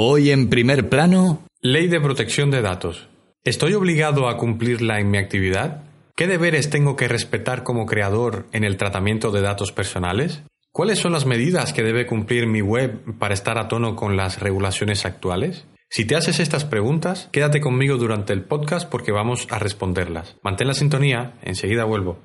Hoy 0.00 0.30
en 0.30 0.48
primer 0.48 0.88
plano... 0.88 1.42
Ley 1.60 1.88
de 1.88 2.00
protección 2.00 2.52
de 2.52 2.62
datos. 2.62 3.08
¿Estoy 3.42 3.74
obligado 3.74 4.28
a 4.28 4.36
cumplirla 4.36 5.00
en 5.00 5.10
mi 5.10 5.18
actividad? 5.18 5.82
¿Qué 6.14 6.28
deberes 6.28 6.70
tengo 6.70 6.94
que 6.94 7.08
respetar 7.08 7.64
como 7.64 7.84
creador 7.84 8.46
en 8.52 8.62
el 8.62 8.76
tratamiento 8.76 9.32
de 9.32 9.40
datos 9.40 9.72
personales? 9.72 10.44
¿Cuáles 10.70 11.00
son 11.00 11.10
las 11.10 11.26
medidas 11.26 11.72
que 11.72 11.82
debe 11.82 12.06
cumplir 12.06 12.46
mi 12.46 12.62
web 12.62 13.18
para 13.18 13.34
estar 13.34 13.58
a 13.58 13.66
tono 13.66 13.96
con 13.96 14.16
las 14.16 14.38
regulaciones 14.38 15.04
actuales? 15.04 15.64
Si 15.90 16.04
te 16.04 16.14
haces 16.14 16.38
estas 16.38 16.64
preguntas, 16.64 17.28
quédate 17.32 17.60
conmigo 17.60 17.96
durante 17.96 18.32
el 18.32 18.42
podcast 18.42 18.88
porque 18.88 19.10
vamos 19.10 19.48
a 19.50 19.58
responderlas. 19.58 20.36
Mantén 20.44 20.68
la 20.68 20.74
sintonía, 20.74 21.32
enseguida 21.42 21.82
vuelvo. 21.82 22.20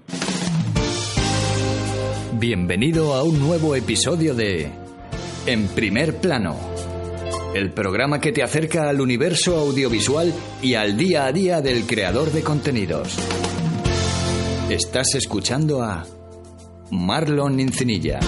Bienvenido 2.33 3.15
a 3.15 3.23
un 3.23 3.39
nuevo 3.39 3.75
episodio 3.75 4.35
de 4.35 4.69
En 5.47 5.67
primer 5.69 6.17
plano 6.17 6.72
el 7.53 7.71
programa 7.71 8.19
que 8.19 8.31
te 8.31 8.41
acerca 8.41 8.89
al 8.89 8.99
universo 8.99 9.57
audiovisual 9.57 10.33
y 10.61 10.73
al 10.73 10.97
día 10.97 11.25
a 11.25 11.31
día 11.31 11.61
del 11.61 11.85
creador 11.85 12.31
de 12.31 12.41
contenidos. 12.41 13.15
Estás 14.69 15.13
escuchando 15.13 15.83
a 15.83 16.03
Marlon 16.89 17.59
Incinilla. 17.59 18.19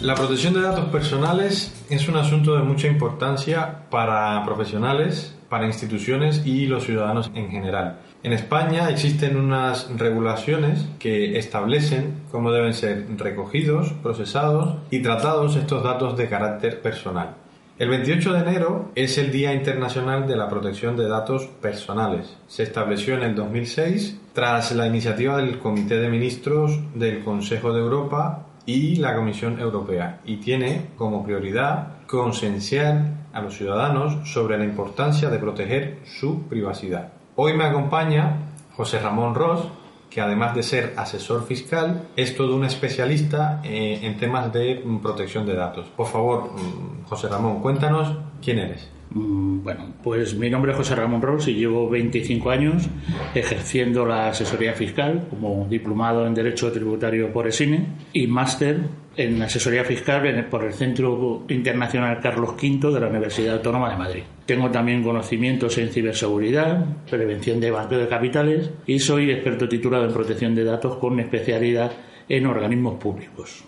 La 0.00 0.14
protección 0.14 0.54
de 0.54 0.62
datos 0.62 0.86
personales 0.86 1.74
es 1.90 2.08
un 2.08 2.16
asunto 2.16 2.56
de 2.56 2.62
mucha 2.62 2.88
importancia 2.88 3.88
para 3.90 4.42
profesionales, 4.46 5.34
para 5.50 5.66
instituciones 5.66 6.42
y 6.46 6.66
los 6.66 6.84
ciudadanos 6.84 7.30
en 7.34 7.50
general. 7.50 8.00
En 8.22 8.32
España 8.32 8.88
existen 8.88 9.36
unas 9.36 9.90
regulaciones 9.98 10.86
que 10.98 11.36
establecen 11.38 12.22
cómo 12.30 12.50
deben 12.50 12.72
ser 12.72 13.06
recogidos, 13.18 13.92
procesados 14.02 14.78
y 14.90 15.02
tratados 15.02 15.56
estos 15.56 15.82
datos 15.84 16.16
de 16.16 16.28
carácter 16.28 16.80
personal. 16.80 17.43
El 17.76 17.88
28 17.88 18.34
de 18.34 18.38
enero 18.38 18.92
es 18.94 19.18
el 19.18 19.32
Día 19.32 19.52
Internacional 19.52 20.28
de 20.28 20.36
la 20.36 20.48
Protección 20.48 20.96
de 20.96 21.08
Datos 21.08 21.46
Personales. 21.60 22.36
Se 22.46 22.62
estableció 22.62 23.16
en 23.16 23.24
el 23.24 23.34
2006 23.34 24.20
tras 24.32 24.70
la 24.70 24.86
iniciativa 24.86 25.38
del 25.38 25.58
Comité 25.58 25.98
de 25.98 26.08
Ministros 26.08 26.78
del 26.94 27.24
Consejo 27.24 27.72
de 27.72 27.80
Europa 27.80 28.46
y 28.64 28.94
la 28.96 29.16
Comisión 29.16 29.58
Europea 29.58 30.20
y 30.24 30.36
tiene 30.36 30.90
como 30.96 31.24
prioridad 31.24 32.06
concienciar 32.06 33.10
a 33.32 33.42
los 33.42 33.56
ciudadanos 33.56 34.30
sobre 34.30 34.56
la 34.56 34.64
importancia 34.64 35.28
de 35.28 35.40
proteger 35.40 35.98
su 36.04 36.44
privacidad. 36.44 37.12
Hoy 37.34 37.54
me 37.54 37.64
acompaña 37.64 38.36
José 38.76 39.00
Ramón 39.00 39.34
Ross, 39.34 39.66
que 40.14 40.20
además 40.20 40.54
de 40.54 40.62
ser 40.62 40.94
asesor 40.96 41.44
fiscal, 41.44 42.06
es 42.14 42.36
todo 42.36 42.54
un 42.54 42.64
especialista 42.64 43.60
eh, 43.64 43.98
en 44.02 44.16
temas 44.16 44.52
de 44.52 44.80
mm, 44.84 44.98
protección 44.98 45.44
de 45.44 45.54
datos. 45.54 45.88
Por 45.88 46.06
favor, 46.06 46.52
mm, 46.52 47.04
José 47.08 47.28
Ramón, 47.28 47.60
cuéntanos 47.60 48.16
quién 48.40 48.60
eres. 48.60 48.88
Mm, 49.10 49.64
bueno, 49.64 49.86
pues 50.04 50.36
mi 50.36 50.48
nombre 50.50 50.70
es 50.70 50.78
José 50.78 50.94
Ramón 50.94 51.20
Ross 51.20 51.48
y 51.48 51.54
llevo 51.54 51.90
25 51.90 52.48
años 52.50 52.88
ejerciendo 53.34 54.06
la 54.06 54.28
asesoría 54.28 54.72
fiscal 54.74 55.26
como 55.28 55.66
diplomado 55.68 56.26
en 56.28 56.34
Derecho 56.34 56.70
Tributario 56.70 57.32
por 57.32 57.48
ESINE 57.48 57.84
y 58.12 58.28
máster 58.28 58.82
en 59.16 59.40
asesoría 59.42 59.84
fiscal 59.84 60.46
por 60.50 60.64
el 60.64 60.72
Centro 60.72 61.44
Internacional 61.48 62.20
Carlos 62.20 62.54
V 62.60 62.92
de 62.92 63.00
la 63.00 63.08
Universidad 63.08 63.56
Autónoma 63.56 63.90
de 63.90 63.96
Madrid. 63.96 64.22
Tengo 64.46 64.70
también 64.70 65.02
conocimientos 65.02 65.78
en 65.78 65.90
ciberseguridad, 65.90 66.84
prevención 67.08 67.60
de 67.60 67.70
banqueo 67.70 67.98
de 67.98 68.08
capitales 68.08 68.70
y 68.86 68.98
soy 68.98 69.30
experto 69.30 69.68
titulado 69.68 70.04
en 70.04 70.12
protección 70.12 70.54
de 70.54 70.64
datos 70.64 70.96
con 70.96 71.18
especialidad 71.20 71.92
en 72.28 72.46
organismos 72.46 72.94
públicos. 72.94 73.64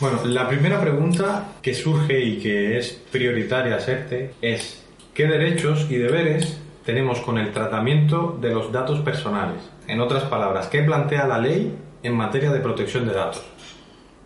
Bueno, 0.00 0.24
la 0.24 0.48
primera 0.48 0.80
pregunta 0.80 1.54
que 1.62 1.74
surge 1.74 2.20
y 2.20 2.38
que 2.38 2.78
es 2.78 2.92
prioritaria 3.10 3.76
hacerte 3.76 4.32
es 4.40 4.84
¿qué 5.14 5.26
derechos 5.26 5.86
y 5.90 5.96
deberes 5.96 6.60
tenemos 6.84 7.20
con 7.20 7.38
el 7.38 7.52
tratamiento 7.52 8.36
de 8.40 8.50
los 8.50 8.72
datos 8.72 9.00
personales? 9.00 9.70
En 9.86 10.00
otras 10.00 10.24
palabras, 10.24 10.66
¿qué 10.66 10.82
plantea 10.82 11.26
la 11.26 11.38
ley 11.38 11.74
en 12.02 12.14
materia 12.14 12.50
de 12.50 12.60
protección 12.60 13.06
de 13.06 13.14
datos? 13.14 13.44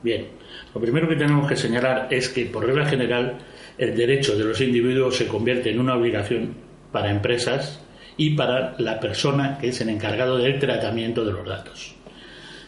Bien, 0.03 0.38
lo 0.79 0.83
primero 0.83 1.09
que 1.09 1.17
tenemos 1.17 1.49
que 1.49 1.57
señalar 1.57 2.07
es 2.09 2.29
que, 2.29 2.45
por 2.47 2.65
regla 2.65 2.87
general, 2.87 3.39
el 3.79 3.97
derecho 3.97 4.39
de 4.39 4.45
los 4.45 4.61
individuos 4.61 5.17
se 5.17 5.27
convierte 5.27 5.73
en 5.73 5.81
una 5.81 5.97
obligación 5.97 6.55
para 6.93 7.11
empresas 7.11 7.81
y 8.17 8.37
para 8.37 8.77
la 8.79 9.01
persona 9.01 9.59
que 9.59 9.71
es 9.71 9.81
el 9.81 9.89
encargado 9.89 10.39
del 10.39 10.61
tratamiento 10.61 11.25
de 11.25 11.33
los 11.33 11.45
datos. 11.45 11.97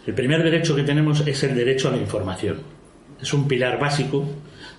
El 0.05 0.15
primer 0.15 0.43
derecho 0.43 0.75
que 0.75 0.83
tenemos 0.83 1.25
es 1.25 1.41
el 1.45 1.55
derecho 1.55 1.87
a 1.87 1.93
la 1.93 1.99
información. 1.99 2.57
Es 3.23 3.33
un 3.33 3.47
pilar 3.47 3.79
básico 3.79 4.29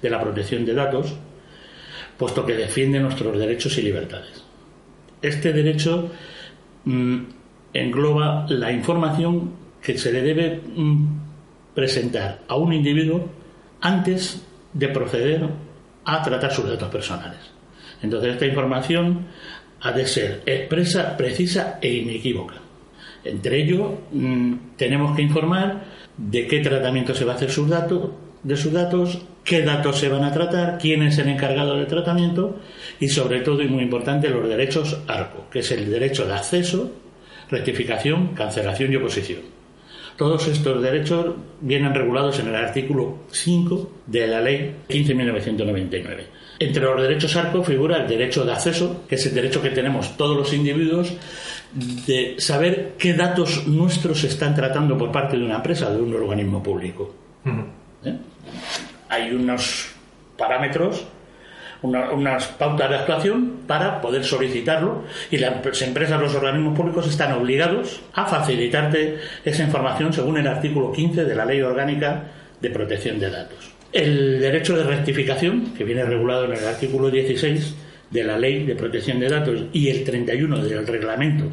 de 0.02 0.10
la 0.10 0.20
protección 0.20 0.66
de 0.66 0.74
datos, 0.74 1.16
puesto 2.18 2.46
que 2.46 2.56
defiende 2.56 3.00
nuestros 3.00 3.40
derechos 3.40 3.78
y 3.78 3.84
libertades. 3.84 4.44
Este 5.22 5.54
derecho 5.54 6.12
mm, 6.84 7.20
engloba 7.74 8.46
la 8.50 8.74
información 8.74 9.54
que 9.82 9.98
se 9.98 10.12
le 10.12 10.22
debe 10.22 10.60
mm, 10.76 11.31
presentar 11.74 12.42
a 12.48 12.56
un 12.56 12.74
individuo 12.74 13.30
antes 13.82 14.46
de 14.74 14.88
proceder 14.90 15.48
a 16.06 16.22
tratar 16.22 16.52
sus 16.52 16.68
datos 16.68 16.90
personales. 16.90 17.40
Entonces 18.02 18.34
esta 18.34 18.46
información 18.46 19.28
ha 19.82 19.92
de 19.92 20.06
ser 20.06 20.42
expresa, 20.46 21.16
precisa 21.18 21.80
e 21.82 21.94
inequívoca. 21.94 22.56
Entre 23.24 23.64
ello 23.64 24.02
mm, 24.12 24.54
tenemos 24.78 25.16
que 25.16 25.22
informar 25.22 25.84
de 26.18 26.48
qué 26.48 26.60
tratamiento 26.60 27.14
se 27.14 27.26
va 27.26 27.34
a 27.34 27.36
hacer 27.36 27.52
sus 27.52 27.70
datos, 27.70 28.12
de 28.44 28.58
sus 28.58 28.74
datos, 28.74 29.22
qué 29.44 29.62
datos 29.62 30.00
se 30.00 30.10
van 30.10 30.24
a 30.24 30.32
tratar, 30.32 30.78
quién 30.80 31.04
es 31.04 31.18
el 31.20 31.30
encargado 31.30 31.76
del 31.76 31.88
tratamiento 31.88 32.60
y 33.00 33.08
sobre 33.08 33.42
todo 33.42 33.62
y 33.62 33.68
muy 33.68 33.84
importante 33.84 34.30
los 34.30 34.48
derechos 34.48 35.00
ARCO, 35.08 35.50
que 35.50 35.60
es 35.60 35.72
el 35.72 35.90
derecho 35.90 36.26
de 36.26 36.34
acceso, 36.34 36.92
rectificación, 37.50 38.30
cancelación 38.30 38.94
y 38.94 38.96
oposición. 38.96 39.42
Todos 40.22 40.48
estos 40.50 40.84
derechos 40.84 41.34
vienen 41.62 41.96
regulados 41.96 42.38
en 42.38 42.50
el 42.50 42.56
artículo 42.56 43.22
5 43.32 43.92
de 44.06 44.28
la 44.28 44.40
Ley 44.40 44.76
15.999. 44.88 46.26
Entre 46.60 46.84
los 46.84 47.02
derechos 47.02 47.36
ARCO 47.36 47.64
figura 47.64 47.98
el 47.98 48.08
derecho 48.08 48.46
de 48.46 48.52
acceso, 48.52 49.04
que 49.10 49.16
es 49.16 49.26
el 49.26 49.34
derecho 49.34 49.64
que 49.64 49.72
tenemos 49.72 50.16
todos 50.18 50.38
los 50.38 50.54
individuos 50.54 51.12
de 52.06 52.36
saber 52.38 52.94
qué 53.00 53.16
datos 53.16 53.66
nuestros 53.66 54.20
se 54.20 54.28
están 54.28 54.54
tratando 54.54 54.96
por 54.96 55.12
parte 55.12 55.38
de 55.38 55.44
una 55.44 55.56
empresa, 55.56 55.90
de 55.90 56.00
un 56.00 56.14
organismo 56.14 56.62
público. 56.62 57.16
¿Eh? 58.06 58.16
Hay 59.10 59.32
unos 59.32 59.88
parámetros 60.38 61.04
unas 61.84 62.48
pautas 62.48 62.90
de 62.90 62.96
actuación 62.96 63.62
para 63.68 64.02
poder 64.02 64.24
solicitarlo 64.24 65.04
y 65.32 65.38
las 65.38 65.82
empresas, 65.82 66.22
los 66.22 66.36
organismos 66.36 66.78
públicos 66.78 67.08
están 67.08 67.34
obligados 67.34 68.02
a 68.14 68.26
facilitarte 68.26 69.18
esa 69.44 69.64
información 69.64 70.14
según 70.14 70.38
el 70.38 70.48
artículo 70.48 70.92
15 70.92 71.26
de 71.26 71.36
la 71.36 71.46
Ley 71.46 71.62
Orgánica 71.62 72.24
de 72.62 72.70
Protección 72.70 73.20
de 73.20 73.30
Datos. 73.30 73.72
El 73.92 74.40
derecho 74.40 74.78
de 74.78 74.84
rectificación, 74.84 75.74
que 75.74 75.84
viene 75.84 76.06
regulado 76.06 76.46
en 76.46 76.54
el 76.54 76.66
artículo 76.66 77.10
16 77.10 77.76
de 78.10 78.24
la 78.24 78.38
Ley 78.38 78.66
de 78.66 78.76
Protección 78.76 79.20
de 79.20 79.30
Datos 79.30 79.64
y 79.74 79.90
el 79.90 80.04
31 80.04 80.64
del 80.64 80.86
reglamento 80.86 81.46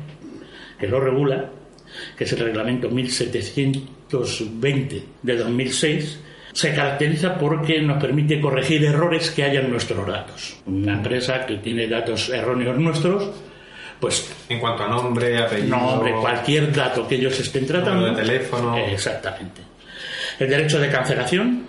que 0.78 0.86
lo 0.86 1.00
regula, 1.00 1.50
que 2.16 2.24
es 2.24 2.32
el 2.32 2.40
reglamento 2.40 2.88
1720 2.88 5.02
de 5.22 5.36
2006, 5.36 6.20
se 6.58 6.74
caracteriza 6.74 7.38
porque 7.38 7.80
nos 7.80 8.02
permite 8.02 8.40
corregir 8.40 8.84
errores 8.84 9.30
que 9.30 9.44
haya 9.44 9.60
en 9.60 9.70
nuestros 9.70 10.04
datos. 10.04 10.56
Una 10.66 10.94
empresa 10.94 11.46
que 11.46 11.58
tiene 11.58 11.86
datos 11.86 12.30
erróneos 12.30 12.76
nuestros, 12.76 13.30
pues... 14.00 14.34
En 14.48 14.58
cuanto 14.58 14.82
a 14.82 14.88
nombre, 14.88 15.38
apellido... 15.38 15.76
Nombre, 15.76 16.14
cualquier 16.20 16.74
dato 16.74 17.06
que 17.06 17.14
ellos 17.14 17.38
estén 17.38 17.64
tratando... 17.64 18.06
de 18.06 18.22
teléfono... 18.22 18.76
Exactamente. 18.76 19.60
El 20.40 20.50
derecho 20.50 20.80
de 20.80 20.90
cancelación, 20.90 21.62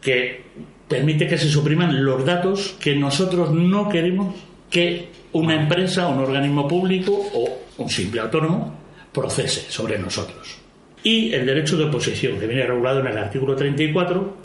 que 0.00 0.44
permite 0.86 1.26
que 1.26 1.36
se 1.36 1.48
supriman 1.48 2.04
los 2.04 2.24
datos 2.24 2.76
que 2.78 2.94
nosotros 2.94 3.50
no 3.50 3.88
queremos 3.88 4.36
que 4.70 5.08
una 5.32 5.60
empresa, 5.60 6.06
un 6.06 6.20
organismo 6.20 6.68
público 6.68 7.10
o 7.10 7.58
un 7.78 7.90
simple 7.90 8.20
autónomo 8.20 8.72
procese 9.12 9.68
sobre 9.68 9.98
nosotros 9.98 10.63
y 11.04 11.32
el 11.32 11.46
derecho 11.46 11.76
de 11.76 11.84
oposición, 11.84 12.40
que 12.40 12.46
viene 12.46 12.66
regulado 12.66 13.00
en 13.00 13.06
el 13.06 13.18
artículo 13.18 13.54
34, 13.54 14.38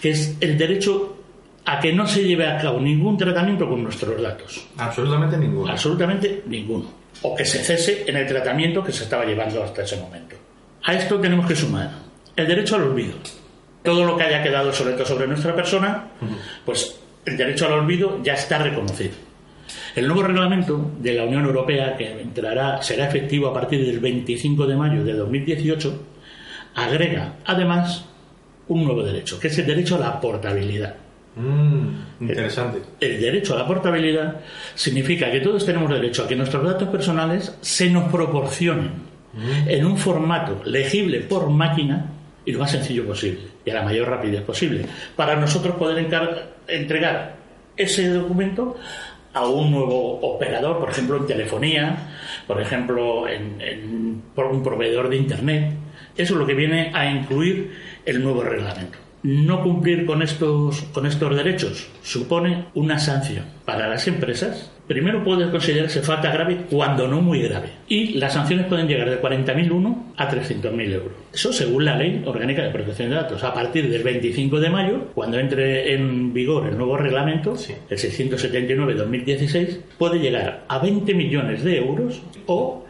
que 0.00 0.10
es 0.10 0.36
el 0.40 0.58
derecho 0.58 1.18
a 1.66 1.78
que 1.78 1.92
no 1.92 2.06
se 2.06 2.24
lleve 2.24 2.46
a 2.46 2.58
cabo 2.58 2.80
ningún 2.80 3.16
tratamiento 3.16 3.68
con 3.68 3.82
nuestros 3.82 4.20
datos. 4.20 4.66
Absolutamente 4.78 5.36
ninguno. 5.36 5.70
Absolutamente 5.70 6.42
ninguno. 6.46 6.86
O 7.22 7.34
que 7.36 7.44
se 7.44 7.62
cese 7.62 8.04
en 8.06 8.16
el 8.16 8.26
tratamiento 8.26 8.82
que 8.82 8.92
se 8.92 9.04
estaba 9.04 9.24
llevando 9.24 9.62
hasta 9.62 9.82
ese 9.82 9.96
momento. 9.96 10.36
A 10.82 10.94
esto 10.94 11.20
tenemos 11.20 11.46
que 11.46 11.54
sumar 11.54 11.90
el 12.34 12.46
derecho 12.46 12.76
al 12.76 12.82
olvido. 12.82 13.14
Todo 13.82 14.04
lo 14.04 14.16
que 14.16 14.24
haya 14.24 14.42
quedado 14.42 14.72
sobre 14.72 14.94
todo 14.94 15.06
sobre 15.06 15.26
nuestra 15.26 15.54
persona, 15.54 16.08
pues 16.64 16.98
el 17.24 17.36
derecho 17.36 17.66
al 17.66 17.72
olvido 17.72 18.22
ya 18.22 18.34
está 18.34 18.58
reconocido. 18.58 19.14
El 19.94 20.06
nuevo 20.06 20.22
reglamento 20.22 20.92
de 20.98 21.14
la 21.14 21.24
Unión 21.24 21.44
Europea, 21.44 21.96
que 21.96 22.20
entrará, 22.20 22.82
será 22.82 23.08
efectivo 23.08 23.48
a 23.48 23.54
partir 23.54 23.84
del 23.84 24.00
25 24.00 24.66
de 24.66 24.76
mayo 24.76 25.04
de 25.04 25.12
2018, 25.14 26.02
agrega 26.74 27.36
además 27.44 28.04
un 28.68 28.84
nuevo 28.84 29.02
derecho, 29.02 29.38
que 29.38 29.48
es 29.48 29.58
el 29.58 29.66
derecho 29.66 29.96
a 29.96 29.98
la 29.98 30.20
portabilidad. 30.20 30.96
Mm, 31.36 32.22
interesante. 32.22 32.80
El, 33.00 33.20
derecho 33.20 33.54
a 33.54 33.58
la 33.58 33.66
portabilidad 33.66 34.40
significa 34.74 35.30
que 35.30 35.40
todos 35.40 35.66
tenemos 35.66 35.90
derecho 35.90 36.24
a 36.24 36.28
que 36.28 36.36
nuestros 36.36 36.64
datos 36.64 36.88
personales 36.88 37.56
se 37.60 37.90
nos 37.90 38.10
proporcionen 38.10 38.90
mm. 39.32 39.68
en 39.68 39.84
un 39.84 39.98
formato 39.98 40.62
legible 40.64 41.20
por 41.20 41.50
máquina 41.50 42.10
y 42.44 42.52
lo 42.52 42.60
más 42.60 42.70
sencillo 42.70 43.06
posible 43.06 43.40
y 43.64 43.70
a 43.70 43.74
la 43.74 43.82
mayor 43.82 44.08
rapidez 44.08 44.42
posible 44.42 44.84
para 45.16 45.34
nosotros 45.34 45.76
poder 45.76 46.06
entregar 46.68 47.36
ese 47.76 48.08
documento 48.10 48.76
a 49.34 49.46
un 49.46 49.70
nuevo 49.70 50.20
operador, 50.20 50.78
por 50.78 50.90
ejemplo 50.90 51.16
en 51.16 51.26
telefonía, 51.26 51.96
por 52.46 52.60
ejemplo 52.60 53.28
en, 53.28 54.22
por 54.34 54.46
un 54.46 54.62
proveedor 54.62 55.08
de 55.08 55.16
Internet. 55.16 55.72
Eso 56.16 56.34
es 56.34 56.38
lo 56.40 56.46
que 56.46 56.54
viene 56.54 56.92
a 56.94 57.10
incluir 57.10 57.74
el 58.06 58.22
nuevo 58.22 58.42
reglamento. 58.42 58.98
No 59.24 59.62
cumplir 59.62 60.06
con 60.06 60.22
estos, 60.22 60.82
con 60.92 61.06
estos 61.06 61.34
derechos 61.34 61.88
supone 62.02 62.66
una 62.74 62.98
sanción 62.98 63.44
para 63.64 63.88
las 63.88 64.06
empresas. 64.06 64.70
Primero 64.86 65.24
puede 65.24 65.50
considerarse 65.50 66.02
falta 66.02 66.30
grave 66.30 66.66
cuando 66.70 67.08
no 67.08 67.22
muy 67.22 67.40
grave. 67.40 67.68
Y 67.88 68.14
las 68.18 68.34
sanciones 68.34 68.66
pueden 68.66 68.86
llegar 68.86 69.08
de 69.08 69.20
40.001 69.20 70.12
a 70.16 70.30
300.000 70.30 70.92
euros. 70.92 71.12
Eso 71.32 71.52
según 71.52 71.86
la 71.86 71.96
Ley 71.96 72.22
Orgánica 72.26 72.62
de 72.62 72.70
Protección 72.70 73.08
de 73.08 73.16
Datos. 73.16 73.42
A 73.44 73.54
partir 73.54 73.88
del 73.88 74.02
25 74.02 74.60
de 74.60 74.68
mayo, 74.70 75.06
cuando 75.14 75.38
entre 75.38 75.94
en 75.94 76.34
vigor 76.34 76.66
el 76.66 76.76
nuevo 76.76 76.98
reglamento, 76.98 77.54
el 77.88 77.98
679-2016, 77.98 79.78
puede 79.96 80.18
llegar 80.18 80.64
a 80.68 80.78
20 80.78 81.14
millones 81.14 81.64
de 81.64 81.78
euros 81.78 82.20
o 82.46 82.84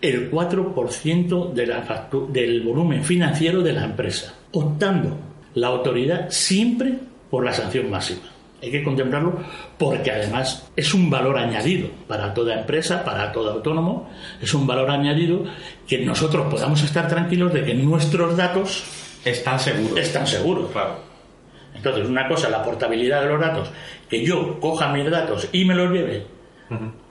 el 0.00 0.30
4% 0.30 1.52
de 1.52 1.66
la 1.66 2.08
del 2.28 2.62
volumen 2.62 3.02
financiero 3.04 3.60
de 3.62 3.72
la 3.72 3.84
empresa, 3.84 4.34
optando 4.52 5.18
la 5.54 5.66
autoridad 5.66 6.30
siempre 6.30 6.94
por 7.28 7.44
la 7.44 7.52
sanción 7.52 7.90
máxima. 7.90 8.39
Hay 8.62 8.70
que 8.70 8.84
contemplarlo 8.84 9.38
porque 9.78 10.10
además 10.10 10.70
es 10.76 10.92
un 10.92 11.08
valor 11.08 11.38
añadido 11.38 11.88
para 12.06 12.34
toda 12.34 12.58
empresa, 12.58 13.02
para 13.04 13.32
todo 13.32 13.50
autónomo, 13.52 14.10
es 14.40 14.52
un 14.52 14.66
valor 14.66 14.90
añadido 14.90 15.44
que 15.86 16.04
nosotros 16.04 16.46
podamos 16.50 16.82
estar 16.82 17.08
tranquilos 17.08 17.52
de 17.54 17.64
que 17.64 17.74
nuestros 17.74 18.36
datos 18.36 18.84
están 19.24 19.58
seguros. 19.58 19.98
Están 19.98 20.26
seguros. 20.26 20.70
Claro. 20.70 21.10
Entonces, 21.74 22.08
una 22.08 22.28
cosa 22.28 22.50
la 22.50 22.62
portabilidad 22.62 23.22
de 23.22 23.28
los 23.28 23.40
datos, 23.40 23.70
que 24.08 24.24
yo 24.24 24.58
coja 24.60 24.92
mis 24.92 25.10
datos 25.10 25.48
y 25.52 25.64
me 25.64 25.74
los 25.74 25.90
lleve 25.90 26.26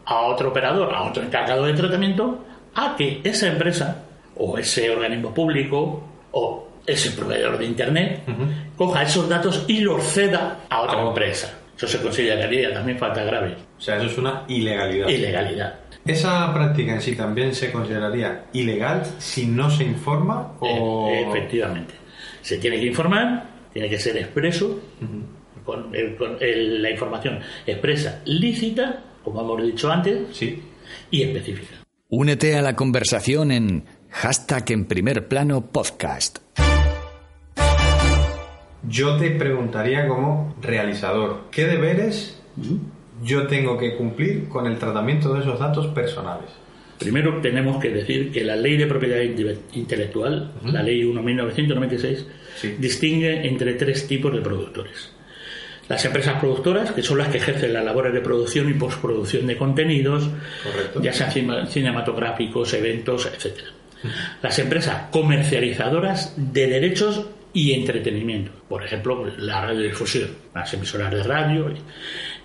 a 0.05 0.21
otro 0.21 0.49
operador, 0.49 0.93
a 0.93 1.03
otro 1.03 1.23
encargado 1.23 1.65
de 1.65 1.73
tratamiento, 1.73 2.43
a 2.75 2.95
que 2.95 3.21
esa 3.23 3.47
empresa 3.47 4.03
o 4.35 4.57
ese 4.57 4.89
organismo 4.89 5.33
público 5.33 6.03
o 6.31 6.68
ese 6.91 7.11
proveedor 7.11 7.57
de 7.57 7.65
Internet 7.65 8.23
coja 8.75 9.03
esos 9.03 9.27
datos 9.29 9.65
y 9.67 9.79
los 9.81 10.03
ceda 10.03 10.65
a 10.69 10.81
otra 10.81 11.01
empresa. 11.07 11.59
Eso 11.75 11.87
se 11.87 12.01
consideraría 12.01 12.73
también 12.73 12.97
falta 12.97 13.23
grave. 13.23 13.55
O 13.77 13.81
sea, 13.81 13.95
eso 13.97 14.07
es 14.07 14.17
una 14.17 14.43
ilegalidad. 14.49 15.07
Ilegalidad. 15.07 15.79
¿Esa 16.05 16.53
práctica 16.53 16.93
en 16.93 17.01
sí 17.01 17.15
también 17.15 17.53
se 17.53 17.71
consideraría 17.71 18.45
ilegal 18.53 19.05
si 19.17 19.45
no 19.45 19.69
se 19.69 19.83
informa? 19.83 20.55
O... 20.59 21.09
E, 21.09 21.29
efectivamente. 21.29 21.93
Se 22.41 22.57
tiene 22.57 22.79
que 22.79 22.87
informar, 22.87 23.45
tiene 23.71 23.89
que 23.89 23.99
ser 23.99 24.17
expreso, 24.17 24.81
con, 25.63 25.91
la 25.91 26.89
información 26.89 27.39
expresa 27.65 28.21
lícita, 28.25 29.03
como 29.23 29.41
hemos 29.41 29.63
dicho 29.63 29.91
antes, 29.91 30.35
sí. 30.35 30.61
y 31.11 31.21
específica. 31.21 31.75
Únete 32.09 32.55
a 32.55 32.61
la 32.61 32.75
conversación 32.75 33.51
en 33.51 33.85
hashtag 34.09 34.71
en 34.71 34.85
primer 34.85 35.27
plano 35.27 35.67
podcast. 35.71 36.39
Yo 38.87 39.17
te 39.17 39.31
preguntaría 39.31 40.07
como 40.07 40.55
realizador, 40.61 41.41
¿qué 41.51 41.65
deberes 41.65 42.39
yo 43.23 43.47
tengo 43.47 43.77
que 43.77 43.95
cumplir 43.95 44.47
con 44.47 44.65
el 44.67 44.77
tratamiento 44.77 45.33
de 45.33 45.41
esos 45.41 45.59
datos 45.59 45.87
personales? 45.87 46.49
Primero 46.97 47.39
tenemos 47.41 47.81
que 47.81 47.89
decir 47.89 48.31
que 48.31 48.43
la 48.43 48.55
ley 48.55 48.77
de 48.77 48.85
propiedad 48.85 49.21
intelectual, 49.73 50.51
la 50.65 50.83
ley 50.83 51.03
1.1996, 51.03 52.25
distingue 52.77 53.47
entre 53.47 53.73
tres 53.75 54.05
tipos 54.07 54.33
de 54.33 54.41
productores. 54.41 55.11
Las 55.87 56.03
empresas 56.05 56.39
productoras, 56.39 56.91
que 56.91 57.01
son 57.01 57.17
las 57.17 57.29
que 57.29 57.37
ejercen 57.37 57.73
las 57.73 57.83
labores 57.83 58.13
de 58.13 58.21
producción 58.21 58.69
y 58.69 58.73
postproducción 58.73 59.47
de 59.47 59.57
contenidos, 59.57 60.29
ya 61.01 61.13
sean 61.13 61.67
cinematográficos, 61.67 62.73
eventos, 62.73 63.25
etc. 63.25 63.59
Las 64.41 64.59
empresas 64.59 65.07
comercializadoras 65.09 66.33
de 66.37 66.67
derechos 66.67 67.25
y 67.53 67.73
entretenimiento. 67.73 68.51
Por 68.67 68.83
ejemplo, 68.83 69.25
la 69.37 69.61
radiodifusión, 69.61 70.29
las 70.53 70.73
emisoras 70.73 71.11
de 71.11 71.23
radio. 71.23 71.73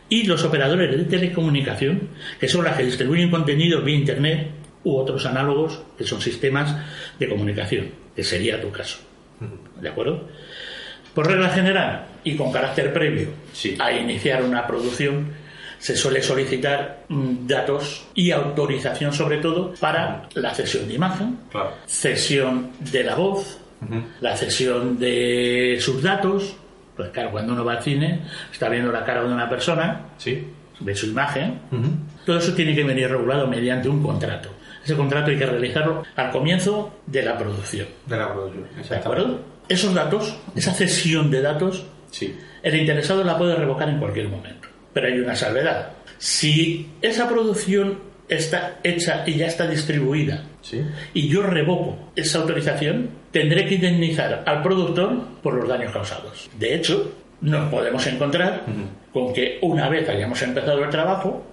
Y 0.08 0.24
los 0.24 0.44
operadores 0.44 0.96
de 0.96 1.04
telecomunicación, 1.04 2.08
que 2.38 2.48
son 2.48 2.64
las 2.64 2.76
que 2.76 2.84
distribuyen 2.84 3.30
contenido 3.30 3.82
vía 3.82 3.96
Internet 3.96 4.50
u 4.84 4.96
otros 4.96 5.24
análogos, 5.26 5.82
que 5.96 6.04
son 6.04 6.20
sistemas 6.20 6.76
de 7.18 7.28
comunicación, 7.28 7.90
que 8.14 8.22
sería 8.22 8.60
tu 8.60 8.70
caso. 8.70 8.98
¿De 9.80 9.88
acuerdo? 9.88 10.28
Por 11.14 11.26
regla 11.26 11.48
general 11.50 12.06
y 12.22 12.36
con 12.36 12.52
carácter 12.52 12.92
previo 12.92 13.28
a 13.78 13.92
iniciar 13.92 14.42
una 14.42 14.66
producción, 14.66 15.32
se 15.78 15.96
suele 15.96 16.22
solicitar 16.22 17.04
mm, 17.08 17.46
datos 17.46 18.06
y 18.14 18.30
autorización 18.30 19.12
sobre 19.12 19.38
todo 19.38 19.74
para 19.74 20.28
la 20.34 20.54
cesión 20.54 20.88
de 20.88 20.94
imagen, 20.94 21.38
cesión 21.86 22.72
de 22.80 23.04
la 23.04 23.14
voz, 23.14 23.58
la 24.20 24.36
cesión 24.36 24.98
de 24.98 25.78
sus 25.80 26.02
datos, 26.02 26.56
pues 26.96 27.10
claro, 27.10 27.30
cuando 27.30 27.52
uno 27.52 27.64
va 27.64 27.74
al 27.74 27.82
cine 27.82 28.20
está 28.52 28.68
viendo 28.68 28.92
la 28.92 29.04
cara 29.04 29.22
de 29.24 29.32
una 29.32 29.48
persona, 29.48 30.00
sí. 30.16 30.46
ve 30.80 30.94
su 30.94 31.06
imagen, 31.06 31.60
todo 32.24 32.38
eso 32.38 32.54
tiene 32.54 32.74
que 32.74 32.84
venir 32.84 33.08
regulado 33.10 33.46
mediante 33.46 33.88
un 33.88 34.02
contrato. 34.02 34.50
Ese 34.84 34.94
contrato 34.96 35.30
hay 35.30 35.38
que 35.38 35.46
realizarlo 35.46 36.02
al 36.14 36.30
comienzo 36.30 37.00
de 37.06 37.22
la 37.22 37.38
producción. 37.38 37.86
De 38.06 38.16
la 38.16 38.32
producción, 38.32 38.68
¿De 38.88 38.96
acuerdo? 38.96 39.40
Esos 39.66 39.94
datos, 39.94 40.36
esa 40.54 40.74
cesión 40.74 41.30
de 41.30 41.40
datos, 41.40 41.86
sí. 42.10 42.36
el 42.62 42.76
interesado 42.76 43.24
la 43.24 43.38
puede 43.38 43.56
revocar 43.56 43.88
en 43.88 43.98
cualquier 43.98 44.28
momento. 44.28 44.68
Pero 44.92 45.06
hay 45.06 45.18
una 45.18 45.34
salvedad. 45.34 45.92
Si 46.18 46.90
esa 47.00 47.28
producción 47.28 47.98
está 48.28 48.78
hecha 48.82 49.24
y 49.26 49.34
ya 49.34 49.46
está 49.46 49.66
distribuida. 49.66 50.44
Y 51.12 51.28
yo 51.28 51.42
revoco 51.42 51.96
esa 52.16 52.38
autorización, 52.38 53.10
tendré 53.30 53.66
que 53.66 53.76
indemnizar 53.76 54.42
al 54.46 54.62
productor 54.62 55.26
por 55.42 55.54
los 55.54 55.68
daños 55.68 55.92
causados. 55.92 56.50
De 56.58 56.74
hecho, 56.74 57.12
nos 57.40 57.70
podemos 57.70 58.06
encontrar 58.06 58.64
con 59.12 59.32
que 59.32 59.58
una 59.62 59.88
vez 59.88 60.08
hayamos 60.08 60.40
empezado 60.42 60.82
el 60.82 60.90
trabajo, 60.90 61.44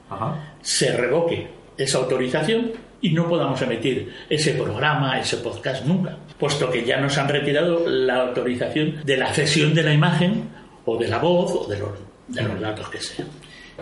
se 0.62 0.96
revoque 0.96 1.48
esa 1.78 1.98
autorización 1.98 2.72
y 3.02 3.12
no 3.12 3.28
podamos 3.28 3.62
emitir 3.62 4.14
ese 4.30 4.54
programa, 4.54 5.20
ese 5.20 5.38
podcast 5.38 5.86
nunca, 5.86 6.18
puesto 6.40 6.70
que 6.70 6.86
ya 6.86 7.00
nos 7.00 7.18
han 7.18 7.28
retirado 7.28 7.88
la 7.88 8.22
autorización 8.28 9.04
de 9.04 9.18
la 9.18 9.34
cesión 9.34 9.74
de 9.74 9.84
la 9.84 9.94
imagen 9.94 10.50
o 10.86 10.98
de 10.98 11.08
la 11.08 11.18
voz 11.18 11.52
o 11.52 11.68
de 11.68 11.80
los, 11.80 11.90
de 12.28 12.44
los 12.44 12.60
datos 12.60 12.90
que 12.90 13.00
sean. 13.00 13.28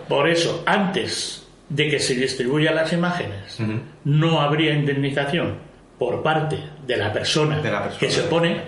Por 0.08 0.28
eso, 0.28 0.62
antes 0.66 1.46
de 1.70 1.88
que 1.88 1.98
se 1.98 2.14
distribuyan 2.14 2.74
las 2.74 2.92
imágenes, 2.92 3.58
no 4.04 4.40
habría 4.40 4.74
indemnización 4.74 5.54
por 5.98 6.22
parte 6.22 6.58
de 6.86 6.96
la 6.96 7.12
persona, 7.12 7.62
que 7.98 8.10
se 8.10 8.22
opone, 8.22 8.60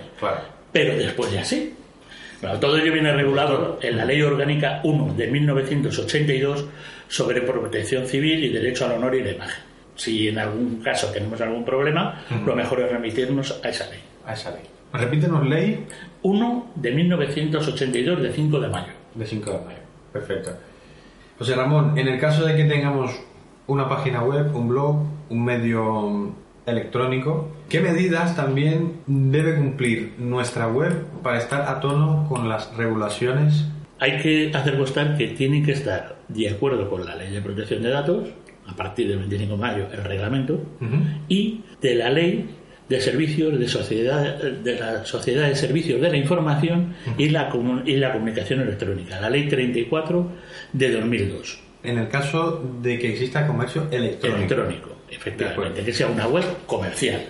pero 0.71 0.95
después 0.95 1.31
ya 1.31 1.43
sí. 1.43 1.75
todo 2.59 2.77
ello 2.77 2.93
viene 2.93 3.13
regulado 3.13 3.77
en 3.81 3.97
la 3.97 4.05
Ley 4.05 4.21
Orgánica 4.21 4.81
1 4.83 5.13
de 5.15 5.27
1982 5.27 6.65
sobre 7.07 7.41
protección 7.41 8.07
civil 8.07 8.43
y 8.43 8.49
derecho 8.49 8.85
al 8.85 8.93
honor 8.93 9.15
y 9.15 9.23
la 9.23 9.31
imagen. 9.31 9.63
Si 9.95 10.27
en 10.27 10.39
algún 10.39 10.81
caso 10.81 11.11
tenemos 11.11 11.39
algún 11.41 11.63
problema, 11.63 12.23
lo 12.45 12.55
mejor 12.55 12.81
es 12.81 12.91
remitirnos 12.91 13.59
a 13.63 13.69
esa 13.69 13.89
ley. 13.89 13.99
A 14.25 14.33
esa 14.33 14.51
ley. 14.51 14.63
Repítenos 14.93 15.45
ley 15.47 15.85
1 16.21 16.71
de 16.75 16.91
1982 16.91 18.21
de 18.21 18.31
5 18.31 18.59
de 18.59 18.67
mayo. 18.69 18.93
De 19.13 19.25
5 19.25 19.51
de 19.51 19.57
mayo. 19.57 19.79
Perfecto. 20.11 20.51
José 21.37 21.55
Ramón, 21.55 21.97
en 21.97 22.07
el 22.07 22.19
caso 22.19 22.45
de 22.45 22.55
que 22.55 22.65
tengamos 22.65 23.11
una 23.67 23.89
página 23.89 24.23
web, 24.23 24.55
un 24.55 24.67
blog, 24.67 25.03
un 25.29 25.43
medio 25.43 26.31
electrónico, 26.65 27.49
¿qué 27.69 27.79
medidas 27.79 28.35
también 28.35 29.01
debe 29.07 29.55
cumplir 29.55 30.13
nuestra 30.19 30.67
web 30.67 31.05
para 31.23 31.39
estar 31.39 31.61
a 31.63 31.79
tono 31.79 32.25
con 32.29 32.47
las 32.47 32.75
regulaciones? 32.77 33.65
Hay 33.99 34.21
que 34.21 34.51
hacer 34.53 34.77
constar 34.77 35.17
que 35.17 35.27
tienen 35.27 35.65
que 35.65 35.71
estar 35.71 36.17
de 36.27 36.49
acuerdo 36.49 36.89
con 36.89 37.05
la 37.05 37.15
ley 37.15 37.31
de 37.31 37.41
protección 37.41 37.81
de 37.81 37.89
datos, 37.89 38.29
a 38.67 38.75
partir 38.75 39.07
del 39.07 39.19
25 39.19 39.53
de 39.53 39.59
mayo 39.59 39.87
el 39.91 40.03
reglamento, 40.03 40.61
y 41.27 41.61
de 41.81 41.95
la 41.95 42.09
ley 42.09 42.49
de 42.89 43.01
servicios 43.01 43.57
de 43.57 43.67
sociedad 43.67 44.37
de 44.41 44.79
la 44.79 45.05
sociedad 45.05 45.47
de 45.47 45.55
servicios 45.55 46.01
de 46.01 46.09
la 46.09 46.17
información 46.17 46.95
y 47.17 47.29
la 47.29 47.49
y 47.85 47.95
la 47.95 48.11
comunicación 48.11 48.61
electrónica 48.61 49.19
la 49.21 49.29
ley 49.29 49.47
34 49.47 50.27
de 50.73 50.91
2002 50.91 51.59
en 51.83 51.97
el 51.97 52.07
caso 52.07 52.63
de 52.81 52.97
que 52.97 53.11
exista 53.11 53.45
comercio 53.45 53.87
electrónico. 53.91 54.37
Electrónico 54.37 54.93
efectivamente 55.15 55.83
que 55.83 55.93
sea 55.93 56.07
una 56.07 56.27
web 56.27 56.43
comercial, 56.65 57.21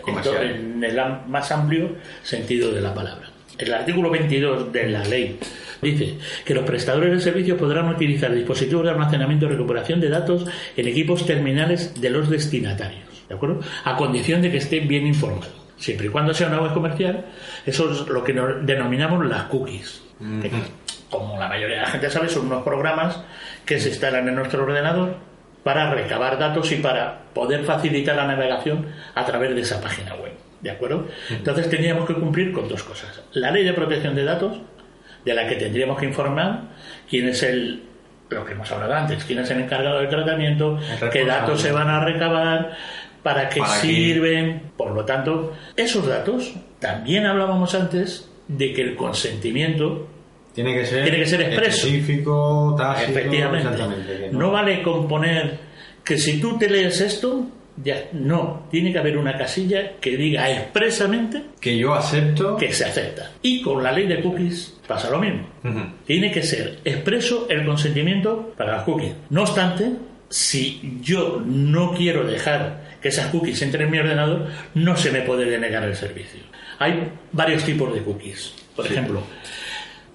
en 0.42 0.84
el 0.84 1.00
más 1.28 1.52
amplio 1.52 1.90
sentido 2.22 2.72
de 2.72 2.82
la 2.82 2.94
palabra. 2.94 3.30
El 3.58 3.74
artículo 3.74 4.10
22 4.10 4.72
de 4.72 4.90
la 4.90 5.04
ley 5.04 5.38
dice 5.82 6.16
que 6.46 6.54
los 6.54 6.64
prestadores 6.64 7.12
de 7.12 7.20
servicios 7.20 7.60
podrán 7.60 7.90
utilizar 7.90 8.34
dispositivos 8.34 8.86
de 8.86 8.92
almacenamiento 8.92 9.46
y 9.46 9.50
recuperación 9.50 10.00
de 10.00 10.10
datos 10.10 10.46
en 10.76 10.88
equipos 10.88 11.26
terminales 11.26 12.00
de 12.00 12.10
los 12.10 12.30
destinatarios, 12.30 13.13
¿de 13.28 13.36
acuerdo? 13.36 13.60
A 13.84 13.96
condición 13.96 14.42
de 14.42 14.52
que 14.52 14.58
estén 14.58 14.88
bien 14.88 15.06
informados. 15.08 15.52
Siempre 15.78 16.08
y 16.08 16.10
cuando 16.10 16.34
sea 16.34 16.48
una 16.48 16.62
web 16.62 16.74
comercial, 16.74 17.26
eso 17.66 17.92
es 17.92 18.08
lo 18.08 18.24
que 18.24 18.34
denominamos 18.34 19.26
las 19.26 19.44
cookies. 19.44 20.02
que, 20.42 20.52
como 21.10 21.38
la 21.38 21.48
mayoría 21.48 21.78
de 21.78 21.82
la 21.82 21.90
gente 21.90 22.10
sabe, 22.10 22.30
son 22.30 22.46
unos 22.46 22.64
programas 22.64 23.22
que 23.66 23.80
se 23.80 23.90
instalan 23.90 24.28
en 24.28 24.36
nuestro 24.36 24.64
ordenador 24.64 25.18
para 25.64 25.92
recabar 25.92 26.38
datos 26.38 26.72
y 26.72 26.76
para 26.76 27.20
poder 27.34 27.64
facilitar 27.64 28.16
la 28.16 28.28
navegación 28.28 28.88
a 29.16 29.26
través 29.26 29.56
de 29.56 29.62
esa 29.62 29.82
página 29.82 30.16
web. 30.16 30.34
¿De 30.62 30.72
acuerdo? 30.72 31.08
Entonces 31.30 31.70
tendríamos 31.70 32.08
que 32.08 32.14
cumplir 32.14 32.54
con 32.54 32.70
dos 32.70 32.84
cosas. 32.84 33.22
La 33.34 33.52
ley 33.52 33.66
de 33.66 33.74
protección 33.74 34.16
de 34.16 34.24
datos, 34.24 34.60
de 35.26 35.34
la 35.34 35.48
que 35.48 35.56
tendríamos 35.56 36.00
que 36.00 36.06
informar 36.06 36.62
quién 37.10 37.28
es 37.28 37.44
el, 37.44 37.84
lo 38.30 38.46
que 38.46 38.54
hemos 38.54 38.72
hablado 38.72 38.94
antes, 38.94 39.24
quién 39.26 39.40
es 39.40 39.52
el 39.52 39.62
encargado 39.62 40.00
del 40.00 40.10
tratamiento, 40.10 40.80
qué 41.12 41.26
datos 41.26 41.62
se 41.62 41.72
van 41.72 41.90
a 41.90 42.04
recabar, 42.04 42.78
para 43.24 43.50
qué 43.50 43.62
sirven. 43.82 44.72
Por 44.78 44.92
lo 44.92 45.06
tanto, 45.06 45.54
esos 45.76 46.06
datos, 46.06 46.54
también 46.80 47.26
hablábamos 47.26 47.74
antes 47.74 48.30
de 48.48 48.74
que 48.74 48.82
el 48.82 48.96
consentimiento 48.96 50.08
tiene 50.54 50.74
que 50.76 50.86
ser, 50.86 51.04
tiene 51.04 51.20
que 51.20 51.26
ser 51.26 51.42
expreso. 51.42 51.88
Específico, 51.88 52.78
Efectivamente. 53.02 54.30
No 54.32 54.52
vale 54.52 54.84
con 54.84 55.08
poner 55.08 55.58
que 56.04 56.18
si 56.18 56.40
tú 56.40 56.58
te 56.58 56.70
lees 56.70 57.02
esto, 57.02 57.48
ya, 57.82 58.10
no, 58.12 58.68
tiene 58.70 58.92
que 58.92 59.00
haber 59.00 59.18
una 59.18 59.36
casilla 59.36 59.94
que 60.00 60.16
diga 60.16 60.52
expresamente 60.52 61.42
que 61.60 61.76
yo 61.76 61.94
acepto 61.94 62.56
que 62.56 62.72
se 62.72 62.86
acepta. 62.86 63.32
Y 63.42 63.64
con 63.64 63.82
la 63.82 63.92
ley 63.92 64.08
de 64.08 64.22
cookies 64.22 64.80
pasa 64.88 65.10
lo 65.10 65.20
mismo. 65.20 65.48
Tiene 66.06 66.32
que 66.32 66.44
ser 66.44 66.80
expreso 66.84 67.48
el 67.50 67.66
consentimiento 67.66 68.54
para 68.56 68.74
las 68.74 68.84
cookies. 68.84 69.14
No 69.32 69.42
obstante, 69.42 69.92
si 70.30 71.00
yo 71.02 71.42
no 71.44 71.94
quiero 71.94 72.26
dejar 72.26 72.83
que 73.04 73.10
esas 73.10 73.28
cookies 73.28 73.62
entren 73.62 73.84
en 73.84 73.92
mi 73.92 74.00
ordenador, 74.00 74.48
no 74.76 74.96
se 74.96 75.12
me 75.12 75.22
puede 75.22 75.44
denegar 75.44 75.84
el 75.84 75.96
servicio. 75.96 76.40
Hay 76.80 77.12
varios 77.34 77.66
tipos 77.66 77.94
de 77.94 78.02
cookies. 78.02 78.54
Por 78.74 78.88
ejemplo, 78.88 79.22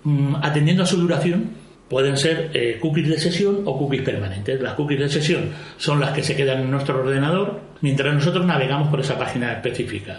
mm, 0.04 0.37
atendiendo 0.42 0.85
a 0.85 0.87
su 0.87 0.97
duración, 0.97 1.50
pueden 1.87 2.16
ser 2.16 2.50
eh, 2.54 2.78
cookies 2.80 3.09
de 3.09 3.18
sesión 3.18 3.62
o 3.66 3.78
cookies 3.78 4.02
permanentes. 4.02 4.61
Las 4.61 4.73
cookies 4.73 5.00
de 5.00 5.09
sesión 5.11 5.50
son 5.76 6.00
las 6.00 6.12
que 6.12 6.23
se 6.23 6.35
quedan 6.35 6.62
en 6.62 6.71
nuestro 6.71 7.00
ordenador 7.00 7.61
mientras 7.83 8.14
nosotros 8.14 8.47
navegamos 8.47 8.88
por 8.88 9.00
esa 9.00 9.18
página 9.18 9.52
específica. 9.52 10.18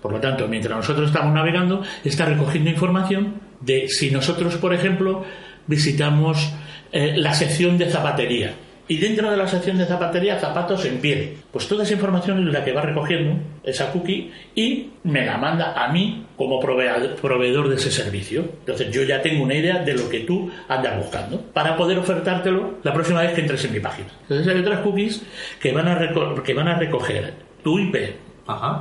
Por 0.00 0.12
lo 0.12 0.20
tanto, 0.20 0.46
mientras 0.46 0.76
nosotros 0.76 1.08
estamos 1.08 1.34
navegando, 1.34 1.82
está 2.04 2.24
recogiendo 2.24 2.70
información 2.70 3.34
de 3.60 3.88
si 3.88 4.12
nosotros, 4.12 4.56
por 4.56 4.72
ejemplo, 4.72 5.24
visitamos 5.66 6.52
eh, 6.92 7.14
la 7.16 7.34
sección 7.34 7.76
de 7.76 7.90
zapatería 7.90 8.54
y 8.90 8.96
dentro 8.96 9.30
de 9.30 9.36
la 9.36 9.46
sección 9.46 9.78
de 9.78 9.86
zapatería 9.86 10.40
zapatos 10.40 10.84
en 10.84 10.98
pie. 10.98 11.36
Pues 11.52 11.68
toda 11.68 11.84
esa 11.84 11.92
información 11.92 12.44
es 12.44 12.52
la 12.52 12.64
que 12.64 12.72
va 12.72 12.82
recogiendo 12.82 13.40
esa 13.62 13.92
cookie 13.92 14.32
y 14.56 14.90
me 15.04 15.24
la 15.24 15.38
manda 15.38 15.80
a 15.80 15.92
mí 15.92 16.26
como 16.36 16.58
proveedor 16.58 17.68
de 17.68 17.76
ese 17.76 17.92
servicio. 17.92 18.40
Entonces 18.40 18.90
yo 18.90 19.04
ya 19.04 19.22
tengo 19.22 19.44
una 19.44 19.54
idea 19.54 19.78
de 19.78 19.94
lo 19.94 20.08
que 20.08 20.20
tú 20.20 20.50
andas 20.66 20.98
buscando 20.98 21.40
para 21.52 21.76
poder 21.76 22.00
ofertártelo 22.00 22.78
la 22.82 22.92
próxima 22.92 23.22
vez 23.22 23.32
que 23.32 23.42
entres 23.42 23.64
en 23.64 23.74
mi 23.74 23.78
página. 23.78 24.08
Entonces 24.22 24.48
hay 24.52 24.60
otras 24.60 24.80
cookies 24.80 25.22
que 25.60 25.70
van 25.70 25.86
a, 25.86 26.42
que 26.42 26.52
van 26.52 26.66
a 26.66 26.76
recoger 26.76 27.32
tu 27.62 27.78
IP, 27.78 27.94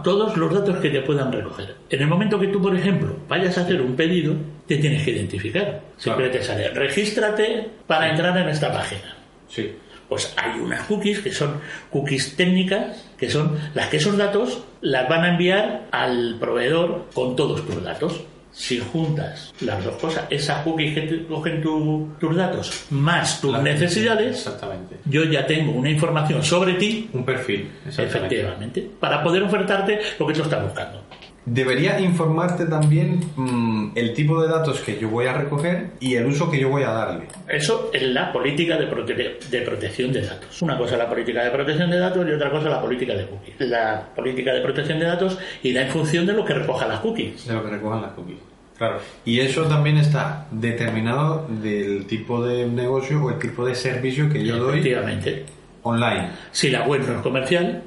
todos 0.03 0.35
los 0.35 0.51
datos 0.51 0.77
que 0.77 0.89
te 0.89 1.01
puedan 1.01 1.31
recoger. 1.31 1.75
En 1.87 2.01
el 2.01 2.07
momento 2.07 2.39
que 2.39 2.47
tú, 2.47 2.59
por 2.59 2.75
ejemplo, 2.75 3.15
vayas 3.27 3.59
a 3.59 3.61
hacer 3.61 3.79
un 3.79 3.95
pedido, 3.95 4.33
te 4.65 4.77
tienes 4.77 5.03
que 5.03 5.11
identificar. 5.11 5.81
Siempre 5.97 6.29
te 6.29 6.41
sale, 6.41 6.69
regístrate 6.69 7.69
para 7.85 8.09
entrar 8.09 8.35
en 8.39 8.49
esta 8.49 8.73
página. 8.73 9.15
Sí 9.47 9.71
pues 10.09 10.33
hay 10.35 10.59
unas 10.59 10.85
cookies 10.87 11.19
que 11.19 11.31
son 11.31 11.61
cookies 11.91 12.35
técnicas, 12.35 13.05
que 13.17 13.29
son 13.29 13.57
las 13.75 13.87
que 13.87 13.97
esos 13.97 14.17
datos 14.17 14.63
las 14.81 15.07
van 15.07 15.23
a 15.23 15.29
enviar 15.29 15.87
al 15.91 16.37
proveedor 16.39 17.05
con 17.13 17.35
todos 17.35 17.65
tus 17.65 17.81
datos. 17.83 18.21
Si 18.51 18.79
juntas 18.79 19.53
las 19.61 19.85
dos 19.85 19.95
cosas, 19.97 20.25
esas 20.31 20.63
cookies 20.63 20.95
que 20.95 21.25
cogen 21.27 21.61
tus 21.61 22.35
datos 22.35 22.87
más 22.89 23.39
tus 23.39 23.57
necesidades, 23.61 24.37
exactamente. 24.37 24.97
yo 25.05 25.23
ya 25.25 25.45
tengo 25.45 25.73
una 25.73 25.91
información 25.91 26.43
sobre 26.43 26.73
ti. 26.73 27.07
Un 27.13 27.23
perfil, 27.23 27.69
efectivamente, 27.85 28.89
para 28.99 29.23
poder 29.23 29.43
ofertarte 29.43 29.99
lo 30.17 30.25
que 30.25 30.33
tú 30.33 30.41
estás 30.41 30.63
buscando. 30.63 31.08
Debería 31.51 31.99
informarte 31.99 32.65
también 32.65 33.21
mm, 33.35 33.91
el 33.95 34.13
tipo 34.13 34.39
de 34.41 34.47
datos 34.47 34.81
que 34.81 34.99
yo 34.99 35.09
voy 35.09 35.25
a 35.25 35.33
recoger 35.33 35.91
y 35.99 36.15
el 36.15 36.27
uso 36.27 36.51
que 36.51 36.59
yo 36.59 36.69
voy 36.69 36.83
a 36.83 36.91
darle. 36.91 37.25
Eso 37.47 37.89
es 37.91 38.03
la 38.03 38.31
política 38.31 38.77
de, 38.77 38.85
de 38.85 39.61
protección 39.61 40.13
de 40.13 40.21
datos. 40.21 40.61
Una 40.61 40.77
cosa 40.77 40.93
es 40.93 40.99
la 40.99 41.09
política 41.09 41.43
de 41.43 41.49
protección 41.49 41.89
de 41.89 41.97
datos 41.97 42.27
y 42.27 42.31
otra 42.31 42.51
cosa 42.51 42.67
es 42.67 42.71
la 42.71 42.81
política 42.81 43.15
de 43.15 43.25
cookies. 43.25 43.55
La 43.61 44.09
política 44.15 44.53
de 44.53 44.61
protección 44.61 44.99
de 44.99 45.05
datos 45.05 45.39
irá 45.63 45.81
en 45.81 45.89
función 45.89 46.27
de 46.27 46.33
lo 46.33 46.45
que 46.45 46.53
recoja 46.53 46.87
las 46.87 46.99
cookies. 46.99 47.47
De 47.47 47.53
lo 47.53 47.63
que 47.63 47.71
recojan 47.71 48.01
las 48.03 48.11
cookies. 48.11 48.37
Claro. 48.77 48.99
Y 49.25 49.39
eso 49.39 49.63
también 49.63 49.97
está 49.97 50.45
determinado 50.51 51.47
del 51.49 52.05
tipo 52.05 52.45
de 52.45 52.67
negocio 52.67 53.23
o 53.23 53.29
el 53.31 53.39
tipo 53.39 53.65
de 53.65 53.73
servicio 53.73 54.29
que 54.29 54.45
yo 54.45 54.57
doy. 54.57 54.79
Efectivamente 54.79 55.45
online. 55.83 56.29
Si 56.51 56.69
la 56.69 56.85
web 56.85 57.01
no 57.07 57.15
es 57.15 57.21
comercial, 57.21 57.83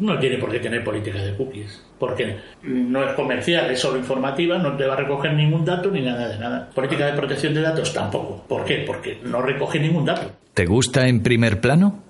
no 0.00 0.18
tiene 0.18 0.38
por 0.38 0.50
qué 0.50 0.60
tener 0.60 0.84
política 0.84 1.18
de 1.22 1.36
cookies. 1.36 1.82
Porque 2.00 2.38
no 2.62 3.04
es 3.04 3.12
comercial, 3.12 3.70
es 3.70 3.78
solo 3.78 3.98
informativa, 3.98 4.56
no 4.56 4.74
te 4.74 4.86
va 4.86 4.94
a 4.94 4.96
recoger 4.96 5.34
ningún 5.34 5.66
dato 5.66 5.90
ni 5.90 6.00
nada 6.00 6.28
de 6.28 6.38
nada. 6.38 6.70
Política 6.74 7.04
de 7.04 7.12
protección 7.12 7.52
de 7.52 7.60
datos 7.60 7.92
tampoco. 7.92 8.42
¿Por 8.48 8.64
qué? 8.64 8.84
Porque 8.86 9.20
no 9.22 9.42
recoge 9.42 9.78
ningún 9.78 10.06
dato. 10.06 10.32
¿Te 10.54 10.64
gusta 10.64 11.06
en 11.06 11.22
primer 11.22 11.60
plano? 11.60 12.02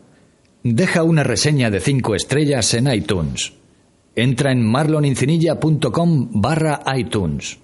Deja 0.63 1.03
una 1.03 1.25
reseña 1.25 1.71
de 1.71 1.81
5 1.81 2.15
estrellas 2.15 2.73
en 2.75 2.93
iTunes. 2.93 3.53
Entra 4.15 4.53
en 4.53 4.65
marlonincinilla.com 4.65 6.29
barra 6.41 6.81
iTunes. 6.97 7.59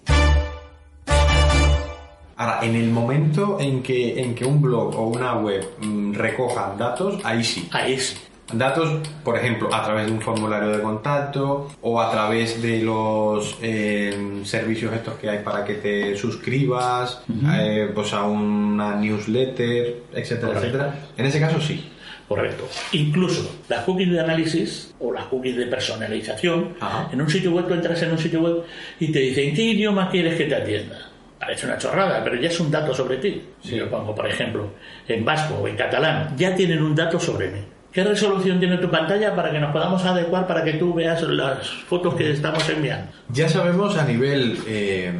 Ahora, 2.38 2.58
en 2.62 2.74
el 2.74 2.90
momento 2.90 3.58
en 3.60 3.82
que, 3.82 4.20
en 4.20 4.34
que 4.34 4.44
un 4.44 4.60
blog 4.60 4.94
o 4.96 5.08
una 5.08 5.38
web 5.38 5.64
mm, 5.80 6.12
recojan 6.12 6.76
datos, 6.76 7.20
ahí 7.24 7.44
sí. 7.44 7.68
Ahí 7.70 7.98
sí. 7.98 8.16
Datos, 8.52 9.00
por 9.24 9.36
ejemplo, 9.36 9.74
a 9.74 9.84
través 9.84 10.06
de 10.06 10.12
un 10.12 10.20
formulario 10.20 10.68
de 10.68 10.80
contacto 10.80 11.68
o 11.82 12.00
a 12.00 12.10
través 12.10 12.62
de 12.62 12.82
los 12.82 13.58
eh, 13.60 14.40
servicios 14.44 14.94
estos 14.94 15.14
que 15.14 15.28
hay 15.28 15.38
para 15.40 15.64
que 15.64 15.74
te 15.74 16.16
suscribas 16.16 17.22
eh, 17.52 17.90
pues 17.92 18.12
a 18.12 18.24
una 18.24 18.94
newsletter, 18.94 20.02
etcétera, 20.12 20.52
etcétera. 20.58 20.94
En 21.16 21.26
ese 21.26 21.40
caso 21.40 21.60
sí. 21.60 21.90
Correcto. 22.28 22.68
Incluso 22.92 23.58
las 23.68 23.84
cookies 23.84 24.10
de 24.10 24.20
análisis 24.20 24.94
o 24.98 25.12
las 25.12 25.26
cookies 25.26 25.56
de 25.56 25.66
personalización, 25.66 26.74
en 27.12 27.20
un 27.20 27.30
sitio 27.30 27.52
web 27.52 27.68
tú 27.68 27.74
entras 27.74 28.02
en 28.02 28.12
un 28.12 28.18
sitio 28.18 28.42
web 28.42 28.62
y 28.98 29.12
te 29.12 29.20
dicen 29.20 29.54
qué 29.54 29.62
idioma 29.62 30.08
quieres 30.10 30.36
que 30.36 30.44
te 30.44 30.54
atienda 30.54 31.10
parece 31.38 31.66
una 31.66 31.78
chorrada, 31.78 32.24
pero 32.24 32.36
ya 32.36 32.48
es 32.48 32.58
un 32.58 32.70
dato 32.70 32.92
sobre 32.92 33.18
ti. 33.18 33.40
Si 33.62 33.76
lo 33.76 33.88
pongo, 33.88 34.14
por 34.14 34.26
ejemplo, 34.26 34.70
en 35.06 35.24
vasco 35.24 35.54
o 35.54 35.68
en 35.68 35.76
catalán, 35.76 36.34
ya 36.36 36.54
tienen 36.54 36.82
un 36.82 36.94
dato 36.94 37.20
sobre 37.20 37.48
mí. 37.48 37.60
¿Qué 37.96 38.04
resolución 38.04 38.60
tiene 38.60 38.76
tu 38.76 38.90
pantalla 38.90 39.34
para 39.34 39.50
que 39.50 39.58
nos 39.58 39.72
podamos 39.72 40.04
adecuar 40.04 40.46
para 40.46 40.62
que 40.62 40.74
tú 40.74 40.92
veas 40.92 41.22
las 41.22 41.66
fotos 41.66 42.14
que 42.14 42.30
estamos 42.30 42.68
enviando? 42.68 43.10
Ya 43.30 43.48
sabemos 43.48 43.96
a 43.96 44.04
nivel 44.04 44.58
eh, 44.66 45.14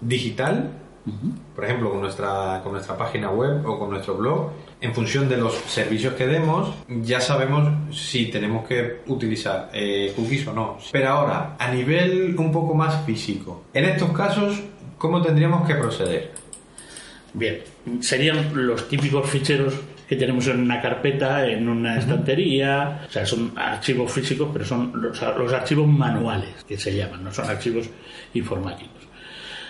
digital, 0.00 0.70
por 1.54 1.66
ejemplo, 1.66 1.90
con 1.90 2.00
nuestra, 2.00 2.62
con 2.62 2.72
nuestra 2.72 2.96
página 2.96 3.28
web 3.28 3.62
o 3.66 3.78
con 3.78 3.90
nuestro 3.90 4.14
blog, 4.14 4.52
en 4.80 4.94
función 4.94 5.28
de 5.28 5.36
los 5.36 5.52
servicios 5.66 6.14
que 6.14 6.26
demos, 6.26 6.72
ya 6.88 7.20
sabemos 7.20 7.68
si 7.94 8.30
tenemos 8.30 8.66
que 8.66 9.02
utilizar 9.08 9.68
eh, 9.74 10.14
cookies 10.16 10.46
o 10.46 10.54
no. 10.54 10.78
Pero 10.90 11.10
ahora, 11.10 11.56
a 11.58 11.70
nivel 11.70 12.34
un 12.38 12.50
poco 12.50 12.72
más 12.72 13.04
físico, 13.04 13.64
en 13.74 13.84
estos 13.84 14.12
casos, 14.12 14.62
¿Cómo 14.98 15.22
tendríamos 15.22 15.64
que 15.64 15.76
proceder? 15.76 16.32
Bien, 17.32 17.60
serían 18.00 18.50
los 18.66 18.88
típicos 18.88 19.30
ficheros 19.30 19.74
que 20.08 20.16
tenemos 20.16 20.46
en 20.46 20.60
una 20.60 20.80
carpeta, 20.80 21.46
en 21.46 21.68
una 21.68 21.98
estantería, 21.98 23.02
o 23.06 23.10
sea, 23.10 23.26
son 23.26 23.52
archivos 23.56 24.10
físicos, 24.10 24.48
pero 24.52 24.64
son 24.64 24.92
los, 24.94 25.22
archivos 25.22 25.86
manuales 25.86 26.64
que 26.66 26.78
se 26.78 26.96
llaman, 26.96 27.24
no 27.24 27.30
son 27.30 27.48
archivos 27.48 27.90
informáticos. 28.32 28.96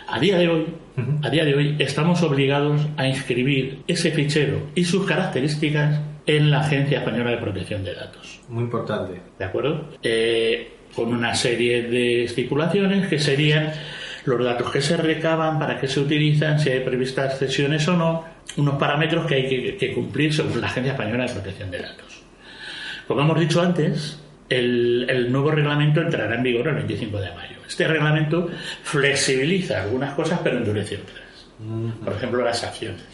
A 0.07 0.21
día 0.21 0.39
de 0.39 0.49
hoy, 0.49 0.67
a 1.23 1.29
día 1.29 1.45
de 1.45 1.55
hoy 1.55 1.77
estamos 1.79 2.23
obligados 2.23 2.81
a 2.97 3.07
inscribir 3.07 3.83
ese 3.89 4.11
fichero 4.13 4.69
y 4.75 4.85
sus 4.85 5.05
características 5.05 6.01
en 6.25 6.51
la 6.51 6.61
Agencia 6.61 6.99
Española 6.99 7.33
de 7.33 7.39
Protección 7.39 7.85
de 7.85 7.95
Datos. 7.95 8.41
Muy 8.49 8.65
importante. 8.65 9.21
¿De 9.39 9.45
acuerdo? 9.45 9.89
Eh, 10.03 10.73
con 10.95 11.13
una 11.13 11.35
serie 11.35 11.83
de 11.83 12.25
estipulaciones 12.25 13.09
que 13.09 13.19
serían 13.19 13.73
los 14.29 14.45
datos 14.45 14.71
que 14.71 14.81
se 14.81 14.97
recaban, 14.97 15.59
para 15.59 15.79
qué 15.81 15.89
se 15.89 16.01
utilizan, 16.01 16.59
si 16.59 16.71
hay 16.71 16.81
previstas 16.81 17.39
cesiones 17.39 17.87
o 17.89 17.97
no, 17.97 18.25
unos 18.57 18.75
parámetros 18.77 19.27
que 19.27 19.35
hay 19.35 19.77
que, 19.77 19.93
cumplir 19.93 20.35
según 20.35 20.61
la 20.61 20.67
Agencia 20.67 20.93
Española 20.93 21.27
de 21.27 21.33
Protección 21.33 21.71
de 21.71 21.79
Datos. 21.79 22.23
Como 23.07 23.23
hemos 23.23 23.41
dicho 23.41 23.61
antes, 23.61 24.21
el, 24.49 25.31
nuevo 25.31 25.51
reglamento 25.51 26.01
entrará 26.01 26.35
en 26.35 26.43
vigor 26.43 26.69
el 26.69 26.75
25 26.77 27.21
de 27.21 27.31
mayo. 27.33 27.57
Este 27.67 27.87
reglamento 27.87 28.49
flexibiliza 28.83 29.83
algunas 29.83 30.15
cosas, 30.15 30.41
pero 30.43 30.59
endurece 30.59 30.97
otras. 30.97 31.49
Por 32.05 32.13
ejemplo, 32.13 32.45
las 32.45 32.63
acciones. 32.65 33.05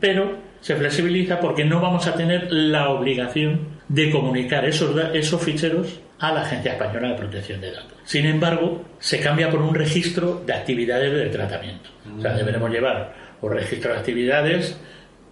Pero 0.00 0.38
se 0.60 0.76
flexibiliza 0.76 1.40
porque 1.40 1.64
no 1.64 1.80
vamos 1.80 2.06
a 2.06 2.14
tener 2.14 2.52
la 2.52 2.88
obligación 2.90 3.60
de 3.88 4.10
comunicar 4.10 4.64
esos, 4.64 4.94
esos 5.12 5.42
ficheros 5.42 6.00
a 6.20 6.32
la 6.32 6.42
Agencia 6.42 6.72
Española 6.72 7.08
de 7.08 7.14
Protección 7.14 7.60
de 7.60 7.72
Datos. 7.72 7.92
Sin 8.04 8.24
embargo, 8.26 8.84
se 8.98 9.20
cambia 9.20 9.50
por 9.50 9.60
un 9.60 9.74
registro 9.74 10.42
de 10.46 10.52
actividades 10.54 11.12
de 11.12 11.26
tratamiento. 11.26 11.90
O 12.18 12.20
sea, 12.22 12.34
deberemos 12.34 12.70
llevar 12.70 13.14
un 13.40 13.52
registro 13.52 13.92
de 13.92 13.98
actividades 13.98 14.78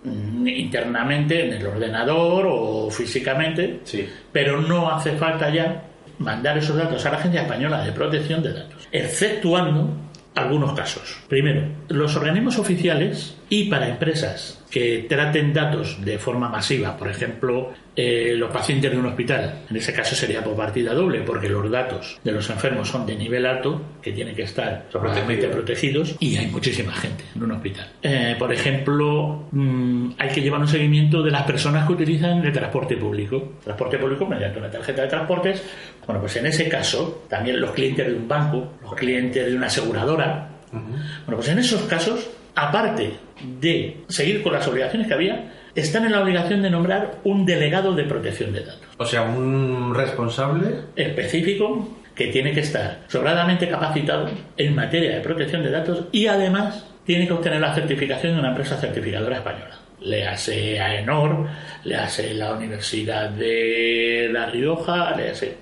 mm, 0.05 0.47
internamente 0.49 1.47
en 1.47 1.53
el 1.55 1.67
ordenador 1.67 2.47
o 2.51 2.91
físicamente, 2.91 3.81
Sí. 3.85 4.09
pero 4.33 4.61
no 4.61 4.91
hace 4.91 5.13
falta 5.13 5.49
ya 5.51 5.85
mandar 6.19 6.59
esos 6.59 6.77
datos 6.77 7.05
a 7.07 7.11
la 7.11 7.17
Agencia 7.19 7.43
Española 7.43 7.85
de 7.85 7.93
Protección 7.93 8.43
de 8.43 8.53
Datos, 8.53 8.89
exceptuando 8.93 9.89
algunos 10.35 10.73
casos. 10.75 11.19
Primero, 11.29 11.63
los 11.89 12.17
organismos 12.17 12.59
oficiales 12.59 13.37
y 13.53 13.65
para 13.65 13.87
empresas 13.87 14.63
que 14.71 15.05
traten 15.07 15.53
datos 15.53 16.03
de 16.03 16.19
forma 16.19 16.49
masiva, 16.49 16.97
por 16.97 17.11
ejemplo, 17.11 17.75
eh, 17.95 18.33
los 18.35 18.51
pacientes 18.51 18.91
de 18.91 18.97
un 18.97 19.05
hospital, 19.05 19.65
en 19.69 19.77
ese 19.77 19.93
caso 19.93 20.17
sería 20.17 20.43
por 20.43 20.57
partida 20.57 20.95
doble, 20.95 21.21
porque 21.21 21.51
los 21.51 21.71
datos 21.71 22.19
de 22.25 22.33
los 22.33 22.49
enfermos 22.49 22.89
son 22.89 23.05
de 23.05 23.15
nivel 23.15 23.45
alto, 23.45 23.99
que 24.01 24.13
tienen 24.13 24.35
que 24.35 24.45
estar 24.45 24.87
totalmente 24.91 25.49
protegidos, 25.49 26.17
y 26.19 26.35
hay 26.39 26.47
muchísima 26.47 26.95
gente 26.95 27.25
en 27.37 27.43
un 27.43 27.53
hospital. 27.53 27.91
Eh, 28.03 28.37
por 28.39 28.51
ejemplo, 28.51 29.49
mm, 29.53 30.13
hay 30.17 30.31
que 30.31 30.41
llevar 30.41 30.63
un 30.63 30.69
seguimiento 30.69 31.23
de 31.23 31.31
las 31.31 31.43
personas 31.43 31.87
que 31.87 31.93
utilizan 31.93 32.43
el 32.43 32.55
transporte 32.55 32.97
público. 32.97 33.59
Transporte 33.63 33.99
público 33.99 34.25
mediante 34.25 34.61
una 34.61 34.71
tarjeta 34.71 35.03
de 35.03 35.09
transportes. 35.09 35.63
Bueno, 36.07 36.23
pues 36.23 36.35
en 36.37 36.47
ese 36.47 36.71
caso, 36.71 37.27
también 37.29 37.61
los 37.61 37.73
clientes 37.73 38.07
de 38.07 38.15
un 38.15 38.27
banco, 38.27 38.79
los 38.81 38.95
clientes 38.95 39.45
de 39.45 39.55
una 39.55 39.67
aseguradora. 39.67 40.49
Bueno, 40.73 41.37
pues 41.37 41.49
en 41.49 41.59
esos 41.59 41.83
casos, 41.83 42.31
aparte 42.55 43.15
de 43.61 44.05
seguir 44.09 44.43
con 44.43 44.53
las 44.53 44.67
obligaciones 44.69 45.09
que 45.09 45.15
había, 45.15 45.53
están 45.75 46.05
en 46.05 46.13
la 46.13 46.23
obligación 46.23 46.63
de 46.63 46.71
nombrar 46.71 47.19
un 47.25 47.47
delegado 47.47 47.95
de 47.95 48.05
protección 48.05 48.53
de 48.53 48.61
datos 48.61 48.89
O 48.99 49.07
sea, 49.07 49.23
un 49.23 49.95
responsable. 49.95 50.69
específico 50.97 51.89
que 52.15 52.27
tiene 52.27 52.53
que 52.53 52.61
estar 52.61 53.01
sobradamente 53.09 53.69
capacitado 53.69 54.29
en 54.57 54.75
materia 54.75 55.15
de 55.15 55.21
protección 55.21 55.63
de 55.63 55.71
datos 55.71 56.05
y 56.13 56.27
además 56.27 56.87
tiene 57.07 57.27
que 57.27 57.33
obtener 57.33 57.61
la 57.61 57.75
certificación 57.75 58.35
de 58.35 58.41
una 58.41 58.51
empresa 58.51 58.77
certificadora 58.77 59.37
española. 59.37 59.79
Le 60.01 60.27
hace 60.27 60.81
AENOR, 60.81 61.47
le 61.85 61.97
hace 61.97 62.35
la 62.35 62.53
Universidad 62.53 63.31
de 63.31 64.29
La 64.31 64.47
Rioja, 64.47 65.17
le 65.17 65.31
hace... 65.31 65.57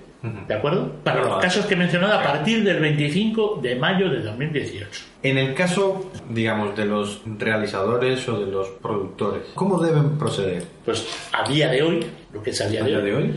¿De 0.47 0.53
acuerdo? 0.53 0.91
Para 1.03 1.23
los 1.23 1.41
casos 1.41 1.65
que 1.65 1.73
he 1.73 1.77
mencionado 1.77 2.13
a 2.13 2.21
partir 2.21 2.63
del 2.63 2.79
25 2.79 3.59
de 3.61 3.75
mayo 3.75 4.07
de 4.09 4.21
2018. 4.21 4.87
En 5.23 5.37
el 5.39 5.55
caso, 5.55 6.11
digamos, 6.29 6.75
de 6.77 6.85
los 6.85 7.21
realizadores 7.39 8.27
o 8.29 8.39
de 8.39 8.51
los 8.51 8.67
productores, 8.81 9.43
¿cómo 9.55 9.79
deben 9.81 10.19
proceder? 10.19 10.63
Pues 10.85 11.07
a 11.33 11.47
día 11.49 11.69
de 11.69 11.81
hoy, 11.81 12.05
lo 12.33 12.43
que 12.43 12.51
es 12.51 12.61
a 12.61 12.67
día 12.67 12.81
A 12.81 12.83
de 12.83 12.89
día 12.89 12.99
hoy, 12.99 13.05
de 13.05 13.15
hoy. 13.15 13.33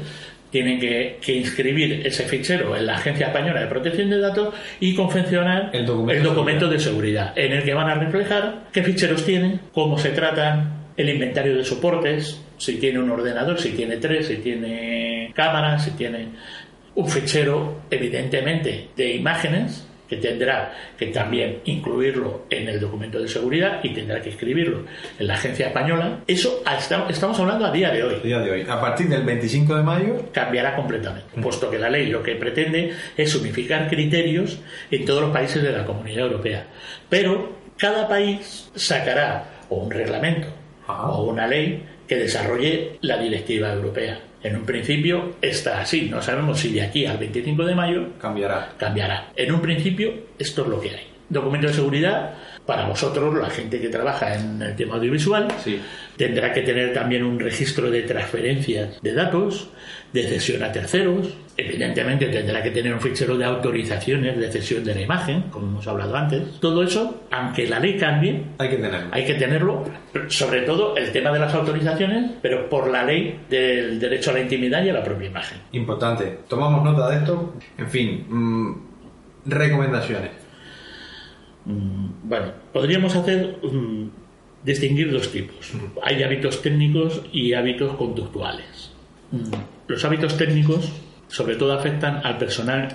tienen 0.51 0.79
que, 0.79 1.19
que 1.25 1.33
inscribir 1.33 2.07
ese 2.07 2.25
fichero 2.25 2.77
en 2.77 2.85
la 2.85 2.97
Agencia 2.97 3.29
Española 3.29 3.61
de 3.63 3.67
Protección 3.67 4.11
de 4.11 4.19
Datos 4.21 4.55
y 4.79 4.95
confeccionar 4.95 5.71
El 5.73 5.87
documento 5.87 6.23
de 6.23 6.29
documento 6.29 6.69
de 6.69 6.81
seguridad, 6.81 7.33
en 7.37 7.53
el 7.53 7.65
que 7.65 7.73
van 7.73 7.89
a 7.89 7.95
reflejar 7.95 8.65
qué 8.73 8.83
ficheros 8.83 9.25
tienen, 9.25 9.61
cómo 9.73 9.97
se 9.97 10.11
tratan, 10.11 10.85
el 10.97 11.09
inventario 11.09 11.57
de 11.57 11.65
soportes, 11.65 12.41
si 12.57 12.77
tiene 12.77 13.01
un 13.01 13.11
ordenador, 13.11 13.59
si 13.59 13.71
tiene 13.71 13.97
tres, 13.97 14.29
si 14.29 14.37
tiene 14.37 15.33
cámaras, 15.35 15.85
si 15.85 15.91
tiene 15.93 16.29
un 16.95 17.09
fichero, 17.09 17.83
evidentemente, 17.91 18.89
de 18.97 19.15
imágenes 19.15 19.87
que 20.09 20.17
tendrá 20.17 20.73
que 20.99 21.07
también 21.07 21.61
incluirlo 21.65 22.43
en 22.51 22.69
el 22.69 22.79
documento 22.79 23.19
de 23.19 23.29
seguridad 23.29 23.81
y 23.83 23.95
tendrá 23.95 24.21
que 24.21 24.31
escribirlo 24.31 24.85
en 25.19 25.27
la 25.27 25.35
agencia 25.35 25.69
española. 25.69 26.21
Eso 26.27 26.63
estamos 27.09 27.41
hablando 27.41 27.65
a 27.65 27.73
día 27.73 27.91
de 27.91 28.03
hoy 28.03 28.15
A 28.17 28.21
día 28.21 28.39
de 28.41 28.51
hoy. 28.51 28.67
A 28.69 28.81
partir 28.81 29.09
del 29.09 29.25
25 29.25 29.75
de 29.75 29.83
mayo, 29.83 30.29
cambiará 30.33 30.77
completamente, 30.77 31.41
puesto 31.41 31.71
que 31.71 31.79
la 31.79 31.89
ley 31.89 32.09
lo 32.09 32.23
que 32.23 32.35
pretende 32.35 32.93
es 33.17 33.35
unificar 33.35 33.89
criterios 33.89 34.59
en 34.91 35.05
todos 35.05 35.23
los 35.23 35.31
países 35.31 35.63
de 35.63 35.73
la 35.73 35.85
Comunidad 35.85 36.27
Europea. 36.27 36.67
Pero 37.09 37.57
cada 37.79 38.07
país 38.07 38.71
sacará 38.75 39.65
o 39.71 39.77
un 39.77 39.91
reglamento 39.91 40.49
Ajá. 40.87 41.09
o 41.09 41.25
una 41.25 41.47
ley 41.47 41.83
que 42.15 42.23
desarrolle 42.23 42.99
la 43.01 43.19
directiva 43.19 43.73
europea. 43.73 44.21
En 44.43 44.57
un 44.57 44.65
principio 44.65 45.37
está 45.41 45.81
así, 45.81 46.09
no 46.11 46.23
sabemos 46.23 46.61
si 46.61 46.73
de 46.73 46.83
aquí 46.83 47.07
al 47.07 47.19
25 47.19 47.65
de 47.65 47.75
mayo 47.75 48.09
cambiará. 48.21 48.73
cambiará. 48.79 49.33
En 49.35 49.53
un 49.53 49.61
principio, 49.61 50.13
esto 50.39 50.63
es 50.63 50.69
lo 50.69 50.81
que 50.81 50.91
hay. 50.91 51.07
Documento 51.29 51.67
de 51.67 51.73
seguridad, 51.73 52.35
para 52.67 52.87
vosotros, 52.87 53.35
la 53.37 53.51
gente 53.51 53.81
que 53.81 53.89
trabaja 53.89 54.35
en 54.35 54.61
el 54.63 54.75
tema 54.77 54.95
audiovisual, 54.95 55.49
Sí. 55.63 55.81
tendrá 56.17 56.53
que 56.53 56.63
tener 56.63 56.93
también 56.95 57.23
un 57.25 57.39
registro 57.39 57.91
de 57.91 58.03
transferencias 58.03 59.01
de 59.03 59.13
datos, 59.13 59.69
de 60.13 60.23
cesión 60.29 60.63
a 60.63 60.73
terceros. 60.73 61.35
Evidentemente 61.57 62.27
tendrá 62.27 62.63
que 62.63 62.71
tener 62.71 62.93
un 62.95 63.01
fichero 63.01 63.37
de 63.37 63.45
autorizaciones 63.45 64.39
de 64.39 64.51
cesión 64.51 64.83
de 64.85 64.95
la 64.95 65.01
imagen, 65.03 65.43
como 65.51 65.67
hemos 65.67 65.87
hablado 65.87 66.17
antes. 66.17 66.59
Todo 66.61 66.83
eso, 66.83 67.25
aunque 67.31 67.67
la 67.69 67.79
ley 67.81 67.97
cambie, 67.99 68.43
Hay 68.59 68.69
que 68.71 68.77
tenerlo. 68.77 69.09
hay 69.13 69.25
que 69.25 69.35
tenerlo, 69.35 69.85
sobre 70.29 70.63
todo 70.63 70.97
el 70.97 71.13
tema 71.13 71.31
de 71.33 71.39
las 71.41 71.53
autorizaciones, 71.55 72.31
pero 72.43 72.69
por 72.69 72.89
la 72.91 73.05
ley 73.05 73.41
del 73.51 74.01
derecho 74.01 74.31
a 74.31 74.35
la 74.35 74.41
intimidad 74.41 74.83
y 74.85 74.89
a 74.89 74.95
la 74.95 75.03
propia 75.05 75.29
imagen. 75.29 75.59
Importante. 75.73 76.39
Tomamos 76.49 76.83
nota 76.83 77.11
de 77.11 77.17
esto. 77.19 77.55
En 77.79 77.89
fin, 77.89 78.25
mm, 78.29 78.75
recomendaciones. 79.47 80.31
Mm, 81.65 82.07
Bueno, 82.29 82.53
podríamos 82.73 83.15
hacer 83.17 83.59
mm, 83.63 84.09
distinguir 84.65 85.13
dos 85.13 85.31
tipos. 85.31 85.73
Hay 86.03 86.23
hábitos 86.23 86.63
técnicos 86.63 87.23
y 87.33 87.55
hábitos 87.55 87.97
conductuales. 87.97 88.91
Los 89.89 90.05
hábitos 90.05 90.37
técnicos, 90.37 90.93
sobre 91.29 91.57
todo, 91.57 91.73
afectan 91.73 92.21
al 92.25 92.39
personal 92.39 92.89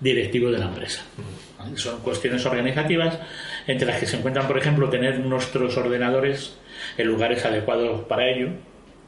directivo 0.00 0.50
de 0.50 0.58
la 0.58 0.66
empresa. 0.66 1.02
Son 1.74 2.00
cuestiones 2.00 2.44
organizativas 2.46 3.18
entre 3.66 3.86
las 3.86 4.00
que 4.00 4.06
se 4.06 4.16
encuentran, 4.16 4.46
por 4.48 4.58
ejemplo, 4.58 4.88
tener 4.88 5.20
nuestros 5.20 5.76
ordenadores 5.76 6.56
en 6.96 7.06
lugares 7.06 7.44
adecuados 7.44 8.04
para 8.06 8.28
ello, 8.28 8.48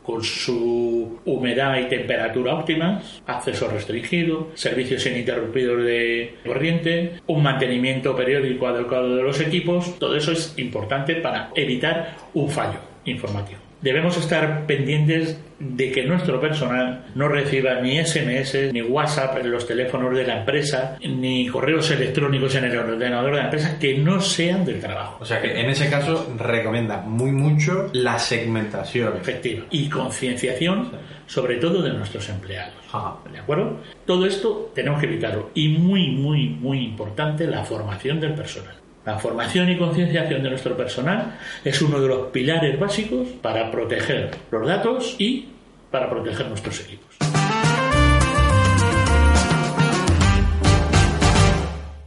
con 0.04 0.22
su 0.22 1.18
humedad 1.24 1.78
y 1.80 1.88
temperatura 1.88 2.54
óptimas, 2.54 3.22
acceso 3.26 3.68
restringido, 3.68 4.48
servicios 4.54 5.06
ininterrumpidos 5.06 5.82
de 5.82 6.34
corriente, 6.46 7.20
un 7.26 7.42
mantenimiento 7.42 8.14
periódico 8.14 8.66
adecuado 8.66 9.16
de 9.16 9.22
los 9.22 9.40
equipos, 9.40 9.98
todo 9.98 10.14
eso 10.14 10.32
es 10.32 10.54
importante 10.58 11.16
para 11.16 11.50
evitar 11.54 12.16
un 12.34 12.50
fallo 12.50 12.78
informativo. 13.06 13.63
Debemos 13.84 14.16
estar 14.16 14.64
pendientes 14.66 15.38
de 15.58 15.92
que 15.92 16.04
nuestro 16.04 16.40
personal 16.40 17.04
no 17.14 17.28
reciba 17.28 17.82
ni 17.82 18.02
SMS, 18.02 18.72
ni 18.72 18.80
WhatsApp 18.80 19.36
en 19.36 19.50
los 19.50 19.66
teléfonos 19.66 20.16
de 20.16 20.26
la 20.26 20.38
empresa, 20.38 20.96
ni 21.06 21.46
correos 21.48 21.90
electrónicos 21.90 22.54
en 22.54 22.64
el 22.64 22.78
ordenador 22.78 23.32
de 23.32 23.36
la 23.40 23.44
empresa 23.44 23.78
que 23.78 23.98
no 23.98 24.22
sean 24.22 24.64
del 24.64 24.80
trabajo. 24.80 25.18
O 25.20 25.26
sea 25.26 25.38
que 25.42 25.60
en 25.60 25.68
ese 25.68 25.90
caso 25.90 26.34
recomienda 26.38 27.02
muy 27.02 27.30
mucho 27.30 27.90
la 27.92 28.18
segmentación. 28.18 29.18
efectiva 29.18 29.66
y 29.70 29.90
concienciación, 29.90 30.90
sobre 31.26 31.56
todo 31.56 31.82
de 31.82 31.92
nuestros 31.92 32.26
empleados. 32.30 32.72
Ajá. 32.90 33.18
¿De 33.30 33.38
acuerdo? 33.38 33.80
Todo 34.06 34.24
esto 34.24 34.72
tenemos 34.74 34.98
que 34.98 35.08
evitarlo. 35.08 35.50
Y 35.52 35.68
muy, 35.68 36.10
muy, 36.12 36.48
muy 36.48 36.86
importante, 36.86 37.46
la 37.46 37.62
formación 37.64 38.18
del 38.18 38.32
personal. 38.32 38.76
La 39.04 39.18
formación 39.18 39.68
y 39.68 39.76
concienciación 39.76 40.42
de 40.42 40.48
nuestro 40.50 40.76
personal 40.76 41.38
es 41.62 41.82
uno 41.82 42.00
de 42.00 42.08
los 42.08 42.26
pilares 42.28 42.78
básicos 42.80 43.28
para 43.42 43.70
proteger 43.70 44.30
los 44.50 44.66
datos 44.66 45.16
y 45.18 45.48
para 45.90 46.08
proteger 46.08 46.48
nuestros 46.48 46.80
equipos. 46.80 47.14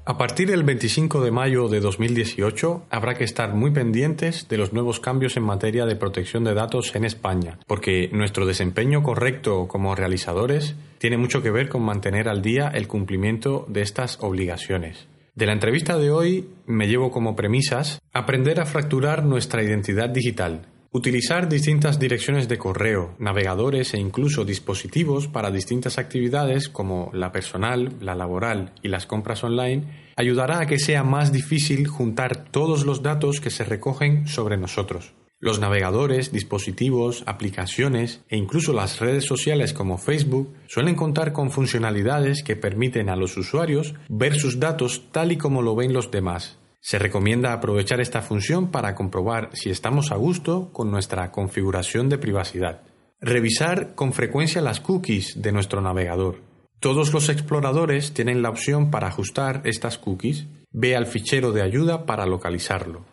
A 0.06 0.18
partir 0.18 0.50
del 0.50 0.64
25 0.64 1.22
de 1.22 1.32
mayo 1.32 1.68
de 1.68 1.82
2018 1.82 2.86
habrá 2.90 3.14
que 3.16 3.26
estar 3.26 3.54
muy 3.54 3.72
pendientes 3.72 4.48
de 4.48 4.58
los 4.58 4.72
nuevos 4.72 5.00
cambios 5.00 5.36
en 5.36 5.44
materia 5.44 5.86
de 5.86 5.98
protección 5.98 6.46
de 6.46 6.54
datos 6.54 6.96
en 6.96 7.04
España, 7.04 7.60
porque 7.68 8.10
nuestro 8.14 8.46
desempeño 8.46 9.04
correcto 9.04 9.68
como 9.68 9.96
realizadores 9.96 10.76
tiene 10.98 11.18
mucho 11.18 11.44
que 11.44 11.52
ver 11.52 11.68
con 11.68 11.84
mantener 11.84 12.30
al 12.30 12.42
día 12.42 12.72
el 12.74 12.88
cumplimiento 12.88 13.66
de 13.68 13.82
estas 13.82 14.18
obligaciones. 14.22 15.08
De 15.38 15.46
la 15.46 15.54
entrevista 15.54 16.00
de 16.00 16.10
hoy 16.10 16.50
me 16.66 16.88
llevo 16.88 17.12
como 17.12 17.36
premisas 17.36 18.02
aprender 18.12 18.60
a 18.60 18.66
fracturar 18.66 19.24
nuestra 19.24 19.62
identidad 19.62 20.10
digital, 20.10 20.66
Utilizar 20.90 21.48
distintas 21.48 22.00
direcciones 22.00 22.48
de 22.48 22.58
correo, 22.58 23.14
navegadores 23.20 23.94
e 23.94 24.00
incluso 24.00 24.46
dispositivos 24.46 25.28
para 25.28 25.52
distintas 25.52 26.00
actividades 26.00 26.70
como 26.70 27.12
la 27.14 27.32
personal, 27.32 27.94
la 28.00 28.16
laboral 28.16 28.72
y 28.82 28.88
las 28.88 29.06
compras 29.06 29.44
online 29.44 29.84
ayudará 30.16 30.60
a 30.60 30.66
que 30.66 30.80
sea 30.80 31.04
más 31.04 31.32
difícil 31.32 31.88
juntar 31.88 32.50
todos 32.50 32.84
los 32.84 33.04
datos 33.04 33.42
que 33.42 33.52
se 33.52 33.64
recogen 33.64 34.28
sobre 34.28 34.58
nosotros. 34.58 35.14
Los 35.40 35.60
navegadores, 35.60 36.32
dispositivos, 36.32 37.24
aplicaciones 37.28 38.24
e 38.28 38.38
incluso 38.38 38.74
las 38.74 39.00
redes 39.00 39.26
sociales 39.26 39.72
como 39.72 40.00
Facebook 40.00 40.52
suelen 40.68 40.96
contar 40.96 41.32
con 41.32 41.52
funcionalidades 41.52 42.42
que 42.44 42.56
permiten 42.56 43.08
a 43.10 43.16
los 43.16 43.38
usuarios 43.38 43.94
ver 44.10 44.34
sus 44.34 44.60
datos 44.60 45.12
tal 45.12 45.32
y 45.32 45.38
como 45.38 45.62
lo 45.62 45.76
ven 45.76 45.94
los 45.94 46.10
demás. 46.10 46.58
Se 46.80 46.98
recomienda 46.98 47.54
aprovechar 47.54 48.02
esta 48.02 48.22
función 48.22 48.72
para 48.72 48.96
comprobar 48.96 49.52
si 49.54 49.70
estamos 49.70 50.12
a 50.12 50.16
gusto 50.16 50.72
con 50.74 50.90
nuestra 50.90 51.32
configuración 51.32 52.10
de 52.10 52.18
privacidad. 52.18 52.82
Revisar 53.20 53.94
con 53.94 54.14
frecuencia 54.14 54.62
las 54.62 54.80
cookies 54.80 55.42
de 55.42 55.52
nuestro 55.52 55.82
navegador. 55.82 56.42
Todos 56.80 57.14
los 57.14 57.30
exploradores 57.30 58.14
tienen 58.14 58.42
la 58.42 58.50
opción 58.50 58.90
para 58.90 59.08
ajustar 59.08 59.62
estas 59.66 59.98
cookies. 59.98 60.48
Ve 60.72 60.96
al 60.96 61.08
fichero 61.08 61.52
de 61.52 61.62
ayuda 61.62 62.06
para 62.06 62.26
localizarlo. 62.26 63.06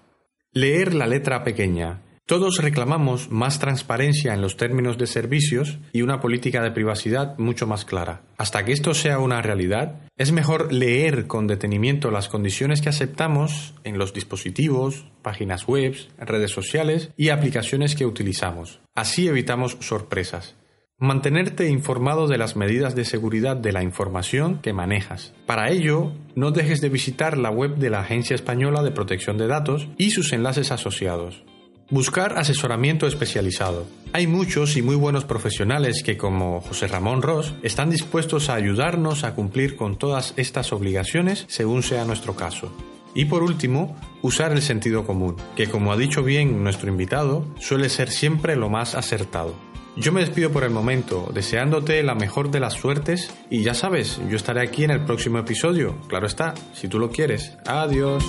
Leer 0.52 0.94
la 0.94 1.06
letra 1.06 1.42
pequeña. 1.42 2.02
Todos 2.26 2.56
reclamamos 2.56 3.30
más 3.30 3.58
transparencia 3.58 4.32
en 4.32 4.40
los 4.40 4.56
términos 4.56 4.96
de 4.96 5.06
servicios 5.06 5.78
y 5.92 6.00
una 6.00 6.20
política 6.20 6.62
de 6.62 6.70
privacidad 6.70 7.36
mucho 7.36 7.66
más 7.66 7.84
clara. 7.84 8.22
Hasta 8.38 8.64
que 8.64 8.72
esto 8.72 8.94
sea 8.94 9.18
una 9.18 9.42
realidad, 9.42 10.08
es 10.16 10.32
mejor 10.32 10.72
leer 10.72 11.26
con 11.26 11.46
detenimiento 11.46 12.10
las 12.10 12.30
condiciones 12.30 12.80
que 12.80 12.88
aceptamos 12.88 13.74
en 13.84 13.98
los 13.98 14.14
dispositivos, 14.14 15.04
páginas 15.20 15.66
web, 15.66 15.96
redes 16.16 16.50
sociales 16.50 17.10
y 17.18 17.28
aplicaciones 17.28 17.94
que 17.94 18.06
utilizamos. 18.06 18.80
Así 18.94 19.28
evitamos 19.28 19.76
sorpresas. 19.80 20.56
Mantenerte 20.96 21.68
informado 21.68 22.26
de 22.26 22.38
las 22.38 22.56
medidas 22.56 22.94
de 22.94 23.04
seguridad 23.04 23.56
de 23.56 23.72
la 23.72 23.82
información 23.82 24.60
que 24.62 24.72
manejas. 24.72 25.34
Para 25.44 25.70
ello, 25.70 26.12
no 26.36 26.52
dejes 26.52 26.80
de 26.80 26.88
visitar 26.88 27.36
la 27.36 27.50
web 27.50 27.76
de 27.76 27.90
la 27.90 28.00
Agencia 28.00 28.34
Española 28.34 28.82
de 28.82 28.92
Protección 28.92 29.36
de 29.36 29.46
Datos 29.46 29.88
y 29.98 30.12
sus 30.12 30.32
enlaces 30.32 30.72
asociados. 30.72 31.44
Buscar 31.90 32.38
asesoramiento 32.38 33.06
especializado. 33.06 33.86
Hay 34.14 34.26
muchos 34.26 34.76
y 34.76 34.82
muy 34.82 34.96
buenos 34.96 35.24
profesionales 35.24 36.02
que, 36.02 36.16
como 36.16 36.62
José 36.62 36.86
Ramón 36.86 37.20
Ross, 37.20 37.54
están 37.62 37.90
dispuestos 37.90 38.48
a 38.48 38.54
ayudarnos 38.54 39.22
a 39.22 39.34
cumplir 39.34 39.76
con 39.76 39.98
todas 39.98 40.32
estas 40.36 40.72
obligaciones 40.72 41.44
según 41.48 41.82
sea 41.82 42.06
nuestro 42.06 42.34
caso. 42.34 42.74
Y 43.14 43.26
por 43.26 43.42
último, 43.42 43.96
usar 44.22 44.52
el 44.52 44.62
sentido 44.62 45.06
común, 45.06 45.36
que 45.56 45.68
como 45.68 45.92
ha 45.92 45.96
dicho 45.96 46.22
bien 46.22 46.64
nuestro 46.64 46.88
invitado, 46.88 47.44
suele 47.60 47.90
ser 47.90 48.10
siempre 48.10 48.56
lo 48.56 48.70
más 48.70 48.94
acertado. 48.94 49.54
Yo 49.96 50.10
me 50.10 50.22
despido 50.22 50.50
por 50.50 50.64
el 50.64 50.70
momento, 50.70 51.30
deseándote 51.32 52.02
la 52.02 52.16
mejor 52.16 52.50
de 52.50 52.60
las 52.60 52.72
suertes 52.72 53.32
y 53.50 53.62
ya 53.62 53.74
sabes, 53.74 54.20
yo 54.28 54.36
estaré 54.36 54.62
aquí 54.62 54.82
en 54.84 54.90
el 54.90 55.04
próximo 55.04 55.38
episodio, 55.38 55.96
claro 56.08 56.26
está, 56.26 56.54
si 56.72 56.88
tú 56.88 56.98
lo 56.98 57.10
quieres. 57.10 57.56
Adiós. 57.66 58.24